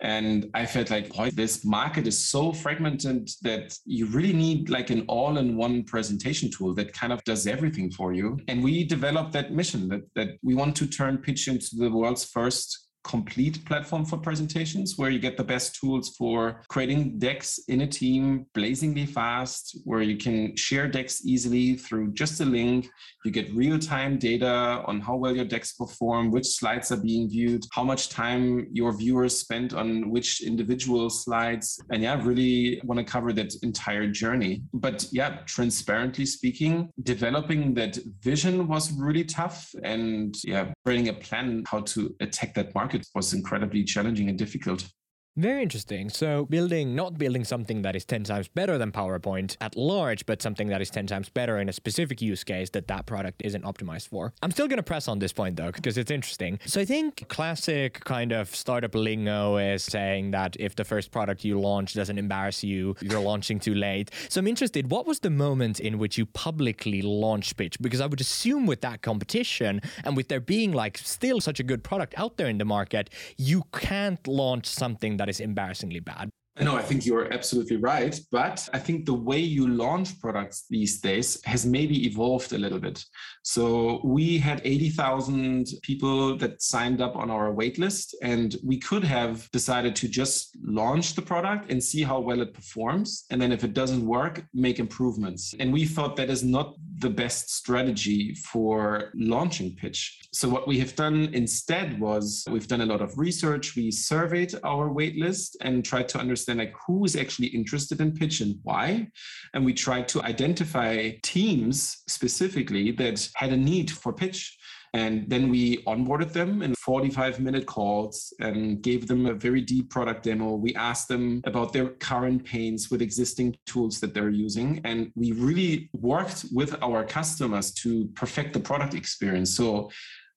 And 0.00 0.50
I 0.54 0.66
felt 0.66 0.90
like 0.90 1.10
this 1.34 1.64
market 1.64 2.06
is 2.06 2.18
so 2.28 2.52
fragmented 2.52 3.30
that 3.42 3.76
you 3.84 4.06
really 4.06 4.32
need 4.32 4.68
like 4.68 4.90
an 4.90 5.04
all 5.08 5.38
in 5.38 5.56
one 5.56 5.82
presentation 5.84 6.50
tool 6.50 6.74
that 6.74 6.92
kind 6.92 7.12
of 7.12 7.24
does 7.24 7.46
everything 7.46 7.90
for 7.90 8.12
you. 8.12 8.38
And 8.48 8.62
we 8.62 8.84
developed 8.84 9.32
that 9.32 9.52
mission 9.52 9.88
that, 9.88 10.02
that 10.14 10.36
we 10.42 10.54
want 10.54 10.76
to 10.76 10.86
turn 10.86 11.18
pitch 11.18 11.48
into 11.48 11.76
the 11.76 11.90
world's 11.90 12.24
first 12.24 12.83
complete 13.04 13.64
platform 13.66 14.04
for 14.04 14.16
presentations 14.16 14.94
where 14.96 15.10
you 15.10 15.18
get 15.18 15.36
the 15.36 15.44
best 15.44 15.78
tools 15.78 16.16
for 16.16 16.62
creating 16.68 17.18
decks 17.18 17.60
in 17.68 17.82
a 17.82 17.86
team 17.86 18.46
blazingly 18.54 19.06
fast, 19.06 19.78
where 19.84 20.02
you 20.02 20.16
can 20.16 20.56
share 20.56 20.88
decks 20.88 21.24
easily 21.24 21.76
through 21.76 22.12
just 22.12 22.40
a 22.40 22.44
link. 22.44 22.88
You 23.24 23.30
get 23.30 23.54
real 23.54 23.78
time 23.78 24.18
data 24.18 24.82
on 24.86 25.00
how 25.00 25.16
well 25.16 25.36
your 25.36 25.44
decks 25.44 25.72
perform, 25.74 26.30
which 26.30 26.46
slides 26.46 26.90
are 26.92 26.96
being 26.96 27.28
viewed, 27.28 27.64
how 27.72 27.84
much 27.84 28.08
time 28.08 28.66
your 28.72 28.92
viewers 28.92 29.38
spent 29.38 29.74
on 29.74 30.10
which 30.10 30.42
individual 30.42 31.10
slides. 31.10 31.80
And 31.90 32.02
yeah, 32.02 32.20
really 32.22 32.80
want 32.84 32.98
to 32.98 33.04
cover 33.04 33.32
that 33.34 33.54
entire 33.62 34.08
journey. 34.08 34.62
But 34.72 35.06
yeah, 35.12 35.40
transparently 35.46 36.26
speaking, 36.26 36.90
developing 37.02 37.74
that 37.74 37.98
vision 38.22 38.66
was 38.66 38.92
really 38.92 39.24
tough. 39.24 39.74
And 39.82 40.34
yeah, 40.44 40.72
creating 40.84 41.08
a 41.08 41.14
plan 41.14 41.64
how 41.66 41.80
to 41.80 42.14
attack 42.20 42.54
that 42.54 42.74
market 42.74 42.93
was 43.14 43.32
incredibly 43.32 43.84
challenging 43.84 44.28
and 44.28 44.38
difficult. 44.38 44.86
Very 45.36 45.64
interesting. 45.64 46.10
So, 46.10 46.44
building, 46.44 46.94
not 46.94 47.18
building 47.18 47.42
something 47.42 47.82
that 47.82 47.96
is 47.96 48.04
10 48.04 48.22
times 48.22 48.46
better 48.46 48.78
than 48.78 48.92
PowerPoint 48.92 49.56
at 49.60 49.74
large, 49.74 50.26
but 50.26 50.40
something 50.40 50.68
that 50.68 50.80
is 50.80 50.90
10 50.90 51.08
times 51.08 51.28
better 51.28 51.58
in 51.58 51.68
a 51.68 51.72
specific 51.72 52.22
use 52.22 52.44
case 52.44 52.70
that 52.70 52.86
that 52.86 53.06
product 53.06 53.42
isn't 53.44 53.64
optimized 53.64 54.06
for. 54.06 54.32
I'm 54.42 54.52
still 54.52 54.68
going 54.68 54.76
to 54.76 54.84
press 54.84 55.08
on 55.08 55.18
this 55.18 55.32
point 55.32 55.56
though, 55.56 55.72
because 55.72 55.98
it's 55.98 56.12
interesting. 56.12 56.60
So, 56.66 56.80
I 56.80 56.84
think 56.84 57.26
classic 57.28 58.04
kind 58.04 58.30
of 58.30 58.54
startup 58.54 58.94
lingo 58.94 59.56
is 59.56 59.82
saying 59.82 60.30
that 60.30 60.54
if 60.60 60.76
the 60.76 60.84
first 60.84 61.10
product 61.10 61.44
you 61.44 61.60
launch 61.60 61.94
doesn't 61.94 62.16
embarrass 62.16 62.62
you, 62.62 62.94
you're 63.00 63.20
launching 63.20 63.58
too 63.58 63.74
late. 63.74 64.12
So, 64.28 64.38
I'm 64.38 64.46
interested, 64.46 64.88
what 64.88 65.04
was 65.04 65.18
the 65.18 65.30
moment 65.30 65.80
in 65.80 65.98
which 65.98 66.16
you 66.16 66.26
publicly 66.26 67.02
launched 67.02 67.56
Pitch? 67.56 67.76
Because 67.80 68.00
I 68.00 68.06
would 68.06 68.20
assume 68.20 68.66
with 68.66 68.82
that 68.82 69.02
competition 69.02 69.80
and 70.04 70.16
with 70.16 70.28
there 70.28 70.38
being 70.38 70.70
like 70.70 70.96
still 70.98 71.40
such 71.40 71.58
a 71.58 71.64
good 71.64 71.82
product 71.82 72.14
out 72.16 72.36
there 72.36 72.46
in 72.46 72.58
the 72.58 72.64
market, 72.64 73.10
you 73.36 73.64
can't 73.72 74.24
launch 74.28 74.66
something 74.66 75.16
that 75.16 75.23
that 75.24 75.30
is 75.30 75.40
embarrassingly 75.40 76.00
bad. 76.00 76.28
No, 76.60 76.76
I 76.76 76.82
think 76.82 77.04
you're 77.04 77.32
absolutely 77.32 77.76
right. 77.76 78.18
But 78.30 78.68
I 78.72 78.78
think 78.78 79.06
the 79.06 79.14
way 79.14 79.40
you 79.40 79.66
launch 79.66 80.20
products 80.20 80.66
these 80.70 81.00
days 81.00 81.42
has 81.44 81.66
maybe 81.66 82.06
evolved 82.06 82.52
a 82.52 82.58
little 82.58 82.78
bit. 82.78 83.04
So 83.42 84.00
we 84.04 84.38
had 84.38 84.62
80,000 84.64 85.66
people 85.82 86.36
that 86.36 86.62
signed 86.62 87.00
up 87.00 87.16
on 87.16 87.28
our 87.28 87.52
waitlist, 87.52 88.14
and 88.22 88.54
we 88.64 88.78
could 88.78 89.02
have 89.02 89.50
decided 89.50 89.96
to 89.96 90.08
just 90.08 90.56
launch 90.62 91.14
the 91.14 91.22
product 91.22 91.72
and 91.72 91.82
see 91.82 92.04
how 92.04 92.20
well 92.20 92.40
it 92.40 92.54
performs. 92.54 93.24
And 93.30 93.42
then 93.42 93.50
if 93.50 93.64
it 93.64 93.74
doesn't 93.74 94.06
work, 94.06 94.44
make 94.54 94.78
improvements. 94.78 95.54
And 95.58 95.72
we 95.72 95.84
thought 95.84 96.14
that 96.16 96.30
is 96.30 96.44
not 96.44 96.76
the 96.98 97.10
best 97.10 97.50
strategy 97.50 98.34
for 98.34 99.10
launching 99.16 99.74
pitch. 99.74 100.20
So 100.32 100.48
what 100.48 100.68
we 100.68 100.78
have 100.78 100.94
done 100.94 101.30
instead 101.32 101.98
was 101.98 102.44
we've 102.48 102.68
done 102.68 102.82
a 102.82 102.86
lot 102.86 103.02
of 103.02 103.18
research. 103.18 103.74
We 103.74 103.90
surveyed 103.90 104.54
our 104.62 104.88
waitlist 104.88 105.56
and 105.60 105.84
tried 105.84 106.08
to 106.10 106.18
understand 106.18 106.43
understand 106.48 106.58
like 106.58 106.74
who 106.86 107.04
is 107.04 107.16
actually 107.16 107.48
interested 107.48 108.00
in 108.00 108.12
pitch 108.12 108.40
and 108.40 108.58
why. 108.62 109.08
And 109.52 109.64
we 109.64 109.74
tried 109.74 110.08
to 110.08 110.22
identify 110.22 111.12
teams 111.22 112.02
specifically 112.08 112.92
that 112.92 113.28
had 113.34 113.52
a 113.52 113.56
need 113.56 113.90
for 113.90 114.12
pitch. 114.12 114.56
And 114.92 115.28
then 115.28 115.50
we 115.50 115.78
onboarded 115.88 116.32
them 116.32 116.62
in 116.62 116.74
45 116.76 117.40
minute 117.40 117.66
calls 117.66 118.32
and 118.38 118.80
gave 118.80 119.08
them 119.08 119.26
a 119.26 119.34
very 119.34 119.60
deep 119.60 119.90
product 119.90 120.22
demo. 120.22 120.54
We 120.54 120.72
asked 120.76 121.08
them 121.08 121.42
about 121.46 121.72
their 121.72 121.88
current 121.98 122.44
pains 122.44 122.92
with 122.92 123.02
existing 123.02 123.56
tools 123.66 123.98
that 124.00 124.14
they're 124.14 124.30
using. 124.30 124.80
And 124.84 125.10
we 125.16 125.32
really 125.32 125.90
worked 125.94 126.44
with 126.52 126.80
our 126.80 127.02
customers 127.04 127.72
to 127.82 128.06
perfect 128.14 128.52
the 128.52 128.60
product 128.60 128.94
experience. 128.94 129.56
So 129.56 129.90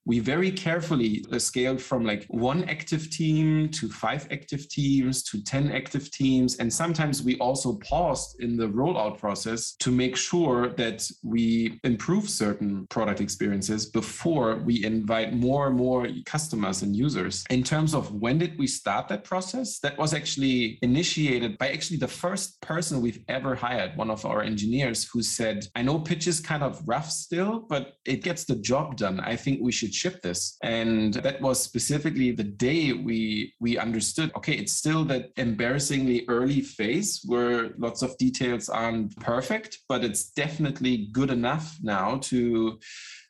we 0.08 0.20
very 0.20 0.50
carefully 0.50 1.26
uh, 1.34 1.38
scaled 1.38 1.82
from 1.82 2.06
like 2.06 2.26
one 2.30 2.63
active 2.70 3.12
team 3.12 3.67
to 3.67 3.89
five 3.89 4.26
active 4.32 4.70
teams 4.70 5.22
to 5.22 5.43
10 5.43 5.70
active 5.74 6.10
teams. 6.12 6.56
And 6.60 6.74
sometimes 6.74 7.22
we 7.22 7.38
also 7.39 7.74
paused 7.80 8.39
in 8.39 8.56
the 8.56 8.70
rollout 8.70 9.17
process 9.20 9.76
to 9.80 9.91
make 9.91 10.15
sure 10.15 10.70
that 10.70 11.06
we 11.24 11.78
improve 11.84 12.30
certain 12.30 12.88
product 12.88 13.20
experiences 13.20 13.88
before 13.88 14.56
we 14.56 14.86
invite 14.86 15.34
more 15.34 15.67
and 15.67 15.76
more 15.76 16.08
customers 16.26 16.84
and 16.84 16.96
users. 16.96 17.43
In 17.50 17.62
terms 17.62 17.93
of 17.93 18.13
when 18.13 18.38
did 18.38 18.58
we 18.58 18.65
start 18.65 19.10
that 19.10 19.26
process, 19.26 19.80
that 19.80 19.98
was 19.98 20.13
actually 20.13 20.80
initiated 20.82 21.58
by 21.58 21.67
actually 21.72 21.98
the 21.98 22.08
first 22.08 22.62
person 22.62 23.02
we've 23.02 23.20
ever 23.28 23.56
hired, 23.56 23.98
one 23.98 24.10
of 24.10 24.26
our 24.26 24.41
engineers 24.41 25.10
who 25.12 25.22
said, 25.22 25.67
I 25.76 25.82
know 25.82 26.00
pitch 26.00 26.28
is 26.28 26.39
kind 26.39 26.63
of 26.63 26.82
rough 26.88 27.10
still, 27.10 27.60
but 27.60 27.96
it 28.06 28.24
gets 28.24 28.46
the 28.46 28.56
job 28.56 28.96
done. 28.96 29.20
I 29.20 29.36
think 29.36 29.60
we 29.62 29.74
should 29.74 29.96
ship 30.01 30.21
this. 30.21 30.57
And 30.63 31.13
that 31.25 31.41
was 31.41 31.57
specifically 31.69 32.31
the 32.31 32.49
day 32.67 32.93
we 32.93 33.53
we 33.60 33.77
understood, 33.77 34.29
okay, 34.38 34.53
it's 34.53 34.73
still 34.73 35.03
that 35.05 35.23
embarrassingly 35.38 36.25
early 36.27 36.62
phase 36.62 37.10
where 37.25 37.71
lots 37.77 38.01
of 38.01 38.17
details 38.17 38.69
aren't 38.69 39.15
perfect, 39.19 39.71
but 39.89 40.03
it's 40.03 40.23
definitely 40.43 41.10
good 41.12 41.31
enough 41.31 41.77
now 41.81 42.17
to 42.29 42.79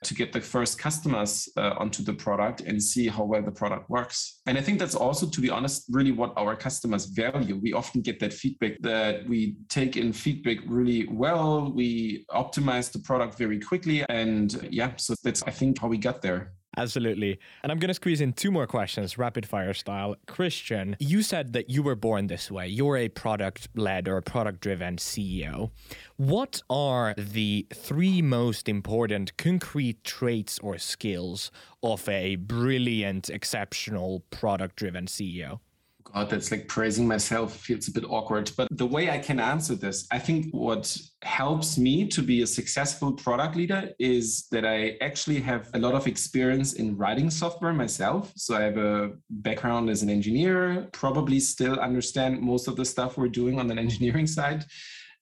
to 0.04 0.14
get 0.14 0.32
the 0.32 0.42
first 0.42 0.78
customers 0.78 1.50
uh, 1.58 1.74
onto 1.80 2.04
the 2.04 2.14
product 2.14 2.62
and 2.62 2.82
see 2.82 3.08
how 3.08 3.24
well 3.24 3.42
the 3.42 3.52
product 3.52 3.90
works. 3.90 4.42
And 4.46 4.58
I 4.58 4.62
think 4.62 4.78
that's 4.80 4.96
also, 4.96 5.28
to 5.28 5.42
be 5.42 5.50
honest, 5.50 5.86
really 5.90 6.12
what 6.12 6.34
our 6.38 6.56
customers 6.56 7.06
value. 7.06 7.60
We 7.62 7.74
often 7.74 8.02
get 8.02 8.20
that 8.20 8.34
feedback 8.34 8.74
that 8.82 9.28
we 9.28 9.58
take 9.70 9.98
in 9.98 10.14
feedback 10.14 10.58
really 10.68 11.08
well. 11.08 11.72
We 11.74 12.26
optimize 12.32 12.92
the 12.92 13.00
product 13.00 13.38
very 13.38 13.60
quickly. 13.60 14.06
And 14.08 14.68
yeah, 14.72 14.92
so 14.98 15.16
that's, 15.24 15.42
I 15.44 15.52
think, 15.52 15.80
how 15.82 15.88
we 15.88 15.98
got 15.98 16.22
there. 16.22 16.54
Absolutely. 16.78 17.40
And 17.64 17.72
I'm 17.72 17.80
going 17.80 17.88
to 17.88 17.96
squeeze 17.96 18.22
in 18.22 18.34
two 18.34 18.52
more 18.52 18.68
questions, 18.68 19.18
rapid 19.18 19.48
fire 19.48 19.74
style. 19.74 20.16
Christian, 20.28 20.96
you 21.00 21.24
said 21.24 21.54
that 21.54 21.70
you 21.72 21.82
were 21.82 21.96
born 21.96 22.28
this 22.28 22.52
way. 22.52 22.68
You're 22.68 22.98
a 22.98 23.10
product 23.10 23.68
led 23.76 24.08
or 24.08 24.22
product 24.22 24.62
driven 24.62 24.98
CEO. 24.98 25.72
What 26.18 26.62
are 26.70 27.16
the 27.18 27.66
three 27.74 28.22
most 28.22 28.70
important 28.70 29.36
concrete 29.38 30.04
traits 30.04 30.60
or 30.60 30.78
skills 30.78 31.52
of 31.82 32.08
a 32.08 32.36
brilliant, 32.36 33.30
exceptional 33.30 34.24
product 34.30 34.76
driven 34.76 35.08
CEO? 35.08 35.60
God, 36.14 36.30
that's 36.30 36.52
like 36.52 36.68
praising 36.68 37.08
myself 37.08 37.56
feels 37.56 37.88
a 37.88 37.92
bit 37.92 38.06
awkward. 38.10 38.52
But 38.56 38.68
the 38.72 38.86
way 38.86 39.10
I 39.10 39.18
can 39.18 39.40
answer 39.40 39.76
this, 39.76 40.08
I 40.12 40.20
think 40.20 40.52
what 40.52 40.98
helps 41.22 41.78
me 41.78 42.08
to 42.08 42.22
be 42.22 42.42
a 42.42 42.48
successful 42.48 43.14
product 43.14 43.56
leader 43.56 43.92
is 44.00 44.48
that 44.52 44.66
I 44.66 44.98
actually 45.02 45.40
have 45.42 45.70
a 45.74 45.80
lot 45.80 45.96
of 45.96 46.08
experience 46.08 46.74
in 46.74 46.98
writing 46.98 47.30
software 47.30 47.74
myself. 47.74 48.32
So 48.36 48.56
I 48.56 48.62
have 48.62 48.78
a 48.78 49.12
background 49.30 49.90
as 49.90 50.02
an 50.02 50.10
engineer, 50.10 50.88
probably 50.94 51.40
still 51.40 51.80
understand 51.80 52.42
most 52.42 52.68
of 52.68 52.76
the 52.76 52.86
stuff 52.86 53.18
we're 53.18 53.28
doing 53.28 53.60
on 53.60 53.70
an 53.70 53.80
engineering 53.88 54.28
side. 54.28 54.66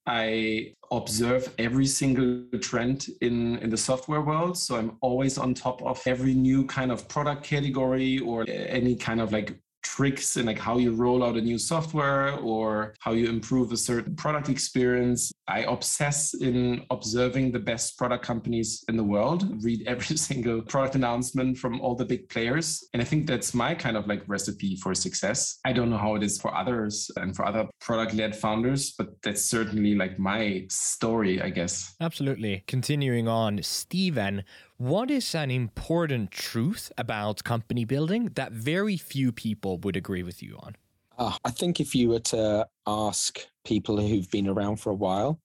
I 0.08 0.74
observe 0.92 1.52
every 1.58 1.88
single 1.88 2.46
trend 2.62 3.08
in, 3.22 3.58
in 3.58 3.72
the 3.72 3.78
software 3.78 4.22
world. 4.22 4.56
So 4.56 4.76
I'm 4.76 4.98
always 5.02 5.40
on 5.40 5.56
top 5.56 5.82
of 5.82 6.00
every 6.06 6.36
new 6.36 6.66
kind 6.66 6.92
of 6.92 7.08
product 7.08 7.44
category 7.44 8.20
or 8.20 8.46
any 8.48 8.96
kind 8.96 9.20
of 9.20 9.32
like 9.34 9.58
tricks 9.96 10.36
in 10.36 10.46
like 10.46 10.60
how 10.60 10.78
you 10.78 10.92
roll 10.92 11.24
out 11.24 11.38
a 11.38 11.42
new 11.42 11.58
software 11.58 12.34
or 12.40 12.94
how 13.00 13.14
you 13.14 13.30
improve 13.30 13.72
a 13.72 13.78
certain 13.78 14.14
product 14.16 14.50
experience. 14.50 15.32
I 15.48 15.60
obsess 15.62 16.34
in 16.34 16.86
observing 16.90 17.54
the 17.54 17.60
best 17.60 17.98
product 17.98 18.26
companies 18.26 18.84
in 18.90 18.98
the 18.98 19.04
world, 19.04 19.64
read 19.64 19.88
every 19.88 20.18
single 20.18 20.62
product 20.62 20.96
announcement 20.96 21.58
from 21.58 21.80
all 21.80 21.96
the 21.96 22.04
big 22.04 22.28
players. 22.28 22.90
And 22.94 23.02
I 23.02 23.06
think 23.06 23.26
that's 23.26 23.54
my 23.54 23.74
kind 23.74 23.96
of 23.96 24.06
like 24.08 24.24
recipe 24.28 24.76
for 24.76 24.94
success. 24.94 25.60
I 25.64 25.72
don't 25.72 25.90
know 25.90 25.98
how 25.98 26.16
it 26.16 26.24
is 26.24 26.42
for 26.42 26.54
others 26.54 27.10
and 27.16 27.34
for 27.34 27.46
other 27.46 27.66
product 27.80 28.14
led 28.16 28.36
founders, 28.36 28.94
but 28.98 29.08
that's 29.24 29.44
certainly 29.44 29.96
like 29.96 30.20
my 30.20 30.66
story, 30.70 31.42
I 31.42 31.52
guess. 31.52 31.96
Absolutely. 32.02 32.64
Continuing 32.68 33.30
on, 33.30 33.64
Stephen, 33.64 34.44
what 34.78 35.10
is 35.10 35.34
an 35.34 35.52
important 35.52 36.32
truth 36.32 36.92
about 36.98 37.44
company 37.44 37.86
building 37.86 38.32
that 38.36 38.52
very 38.52 38.98
few 38.98 39.32
people 39.32 39.78
would 39.80 39.96
agree 39.96 40.24
with 40.24 40.44
you 40.44 40.58
on? 40.60 40.76
Uh, 41.18 41.38
I 41.46 41.52
think 41.52 41.80
if 41.80 41.96
you 41.96 42.10
were 42.10 42.20
to 42.20 42.68
ask 42.86 43.40
people 43.64 44.00
who've 44.00 44.30
been 44.30 44.50
around 44.50 44.78
for 44.78 44.90
a 44.90 44.96
while, 44.96 45.40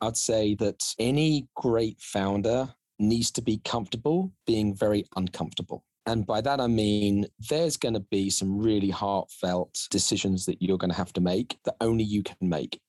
I'd 0.00 0.16
say 0.16 0.54
that 0.56 0.94
any 0.98 1.48
great 1.54 2.00
founder 2.00 2.68
needs 2.98 3.30
to 3.32 3.42
be 3.42 3.60
comfortable 3.64 4.32
being 4.46 4.74
very 4.74 5.06
uncomfortable. 5.16 5.84
And 6.04 6.26
by 6.26 6.40
that, 6.40 6.60
I 6.60 6.66
mean, 6.66 7.26
there's 7.50 7.76
going 7.76 7.94
to 7.94 8.00
be 8.00 8.30
some 8.30 8.58
really 8.58 8.90
heartfelt 8.90 9.88
decisions 9.90 10.46
that 10.46 10.60
you're 10.62 10.78
going 10.78 10.90
to 10.90 10.96
have 10.96 11.12
to 11.14 11.20
make 11.20 11.58
that 11.64 11.76
only 11.80 12.04
you 12.04 12.22
can 12.22 12.36
make 12.40 12.80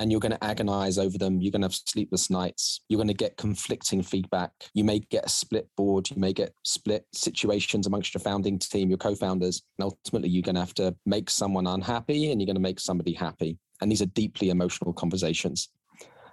and 0.00 0.10
you're 0.10 0.18
going 0.18 0.32
to 0.32 0.42
agonize 0.42 0.96
over 0.96 1.18
them. 1.18 1.42
You're 1.42 1.52
going 1.52 1.60
to 1.60 1.66
have 1.66 1.74
sleepless 1.74 2.30
nights. 2.30 2.80
You're 2.88 2.96
going 2.96 3.08
to 3.08 3.14
get 3.14 3.36
conflicting 3.36 4.02
feedback. 4.02 4.50
You 4.72 4.82
may 4.82 5.00
get 5.00 5.26
a 5.26 5.28
split 5.28 5.68
board. 5.76 6.08
You 6.10 6.16
may 6.16 6.32
get 6.32 6.54
split 6.64 7.04
situations 7.12 7.86
amongst 7.86 8.14
your 8.14 8.22
founding 8.22 8.58
team, 8.58 8.88
your 8.88 8.96
co 8.96 9.14
founders. 9.14 9.60
And 9.78 9.84
ultimately, 9.84 10.30
you're 10.30 10.42
going 10.42 10.54
to 10.54 10.62
have 10.62 10.72
to 10.74 10.96
make 11.04 11.28
someone 11.28 11.66
unhappy 11.66 12.32
and 12.32 12.40
you're 12.40 12.46
going 12.46 12.54
to 12.54 12.60
make 12.62 12.80
somebody 12.80 13.12
happy. 13.12 13.58
And 13.82 13.92
these 13.92 14.00
are 14.00 14.06
deeply 14.06 14.48
emotional 14.48 14.94
conversations. 14.94 15.68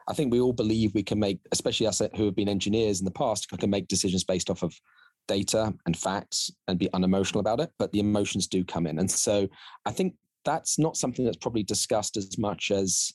I 0.07 0.13
think 0.13 0.31
we 0.31 0.39
all 0.39 0.53
believe 0.53 0.93
we 0.93 1.03
can 1.03 1.19
make, 1.19 1.41
especially 1.51 1.87
us 1.87 2.01
who 2.15 2.23
have 2.23 2.35
been 2.37 2.47
engineers 2.47 2.99
in 2.99 3.05
the 3.05 3.11
past, 3.11 3.51
we 3.51 3.57
can 3.57 3.69
make 3.69 3.89
decisions 3.89 4.23
based 4.23 4.49
off 4.49 4.63
of 4.63 4.73
data 5.27 5.73
and 5.85 5.97
facts 5.97 6.49
and 6.69 6.79
be 6.79 6.89
unemotional 6.93 7.41
about 7.41 7.59
it, 7.59 7.69
but 7.77 7.91
the 7.91 7.99
emotions 7.99 8.47
do 8.47 8.63
come 8.63 8.87
in. 8.87 8.97
And 8.97 9.11
so 9.11 9.45
I 9.85 9.91
think 9.91 10.15
that's 10.45 10.79
not 10.79 10.95
something 10.95 11.25
that's 11.25 11.35
probably 11.35 11.63
discussed 11.63 12.15
as 12.15 12.37
much 12.37 12.71
as 12.71 13.11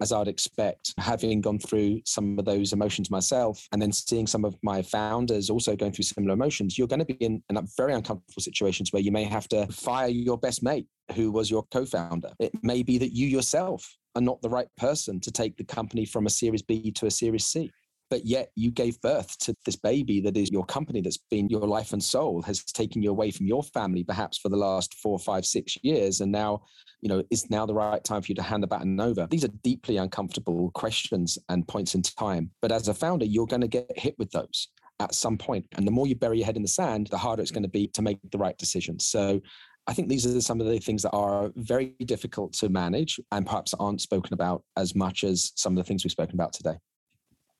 as 0.00 0.12
I'd 0.12 0.28
expect, 0.28 0.94
having 0.98 1.40
gone 1.40 1.58
through 1.58 2.00
some 2.04 2.38
of 2.38 2.44
those 2.44 2.72
emotions 2.72 3.10
myself 3.10 3.66
and 3.72 3.80
then 3.80 3.92
seeing 3.92 4.26
some 4.26 4.44
of 4.44 4.56
my 4.62 4.82
founders 4.82 5.50
also 5.50 5.76
going 5.76 5.92
through 5.92 6.04
similar 6.04 6.34
emotions, 6.34 6.76
you're 6.76 6.86
going 6.86 7.04
to 7.04 7.04
be 7.04 7.14
in, 7.14 7.42
in 7.48 7.66
very 7.76 7.94
uncomfortable 7.94 8.42
situations 8.42 8.92
where 8.92 9.02
you 9.02 9.12
may 9.12 9.24
have 9.24 9.48
to 9.48 9.66
fire 9.68 10.08
your 10.08 10.38
best 10.38 10.62
mate 10.62 10.86
who 11.14 11.30
was 11.30 11.50
your 11.50 11.64
co 11.72 11.84
founder. 11.84 12.30
It 12.38 12.52
may 12.62 12.82
be 12.82 12.98
that 12.98 13.14
you 13.14 13.26
yourself 13.26 13.96
are 14.16 14.22
not 14.22 14.40
the 14.42 14.48
right 14.48 14.68
person 14.76 15.20
to 15.20 15.30
take 15.30 15.56
the 15.56 15.64
company 15.64 16.04
from 16.04 16.26
a 16.26 16.30
Series 16.30 16.62
B 16.62 16.90
to 16.92 17.06
a 17.06 17.10
Series 17.10 17.46
C 17.46 17.70
but 18.10 18.24
yet 18.24 18.50
you 18.54 18.70
gave 18.70 19.00
birth 19.00 19.36
to 19.38 19.54
this 19.64 19.76
baby 19.76 20.20
that 20.20 20.36
is 20.36 20.50
your 20.50 20.64
company 20.64 21.00
that's 21.00 21.18
been 21.30 21.48
your 21.48 21.66
life 21.66 21.92
and 21.92 22.02
soul 22.02 22.42
has 22.42 22.64
taken 22.64 23.02
you 23.02 23.10
away 23.10 23.30
from 23.30 23.46
your 23.46 23.62
family 23.62 24.04
perhaps 24.04 24.38
for 24.38 24.48
the 24.48 24.56
last 24.56 24.94
four 24.94 25.18
five 25.18 25.44
six 25.44 25.76
years 25.82 26.20
and 26.20 26.30
now 26.30 26.60
you 27.00 27.08
know 27.08 27.22
is 27.30 27.50
now 27.50 27.66
the 27.66 27.74
right 27.74 28.04
time 28.04 28.22
for 28.22 28.28
you 28.28 28.34
to 28.34 28.42
hand 28.42 28.62
the 28.62 28.66
baton 28.66 29.00
over 29.00 29.26
these 29.30 29.44
are 29.44 29.52
deeply 29.62 29.96
uncomfortable 29.96 30.70
questions 30.72 31.38
and 31.48 31.66
points 31.68 31.94
in 31.94 32.02
time 32.02 32.50
but 32.62 32.72
as 32.72 32.88
a 32.88 32.94
founder 32.94 33.24
you're 33.24 33.46
going 33.46 33.60
to 33.60 33.68
get 33.68 33.86
hit 33.96 34.14
with 34.18 34.30
those 34.30 34.68
at 35.00 35.14
some 35.14 35.36
point 35.36 35.66
and 35.76 35.86
the 35.86 35.90
more 35.90 36.06
you 36.06 36.14
bury 36.14 36.38
your 36.38 36.46
head 36.46 36.56
in 36.56 36.62
the 36.62 36.68
sand 36.68 37.06
the 37.08 37.18
harder 37.18 37.42
it's 37.42 37.50
going 37.50 37.62
to 37.62 37.68
be 37.68 37.86
to 37.88 38.02
make 38.02 38.18
the 38.30 38.38
right 38.38 38.56
decisions 38.58 39.06
so 39.06 39.40
I 39.88 39.94
think 39.94 40.08
these 40.08 40.26
are 40.26 40.40
some 40.40 40.60
of 40.60 40.66
the 40.66 40.78
things 40.80 41.02
that 41.02 41.12
are 41.12 41.52
very 41.54 41.94
difficult 42.04 42.52
to 42.54 42.68
manage 42.68 43.20
and 43.30 43.46
perhaps 43.46 43.72
aren't 43.78 44.00
spoken 44.00 44.34
about 44.34 44.64
as 44.76 44.96
much 44.96 45.22
as 45.22 45.52
some 45.54 45.74
of 45.74 45.76
the 45.76 45.84
things 45.84 46.02
we've 46.02 46.10
spoken 46.10 46.34
about 46.34 46.52
today. 46.52 46.76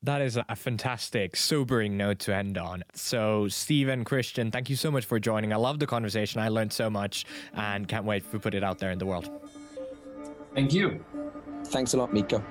That 0.03 0.21
is 0.21 0.37
a 0.37 0.55
fantastic, 0.55 1.35
sobering 1.35 1.97
note 1.97 2.19
to 2.19 2.35
end 2.35 2.57
on. 2.57 2.83
So, 2.93 3.47
Stephen, 3.47 4.03
Christian, 4.03 4.51
thank 4.51 4.69
you 4.69 4.75
so 4.75 4.91
much 4.91 5.05
for 5.05 5.19
joining. 5.19 5.51
I 5.51 5.55
love 5.55 5.79
the 5.79 5.87
conversation. 5.87 6.39
I 6.39 6.49
learned 6.49 6.71
so 6.71 6.89
much 6.89 7.25
and 7.53 7.87
can't 7.87 8.05
wait 8.05 8.29
to 8.31 8.39
put 8.39 8.53
it 8.53 8.63
out 8.63 8.77
there 8.77 8.91
in 8.91 8.99
the 8.99 9.05
world. 9.05 9.29
Thank 10.53 10.73
you. 10.73 11.03
Thanks 11.65 11.93
a 11.93 11.97
lot, 11.97 12.13
Miko. 12.13 12.43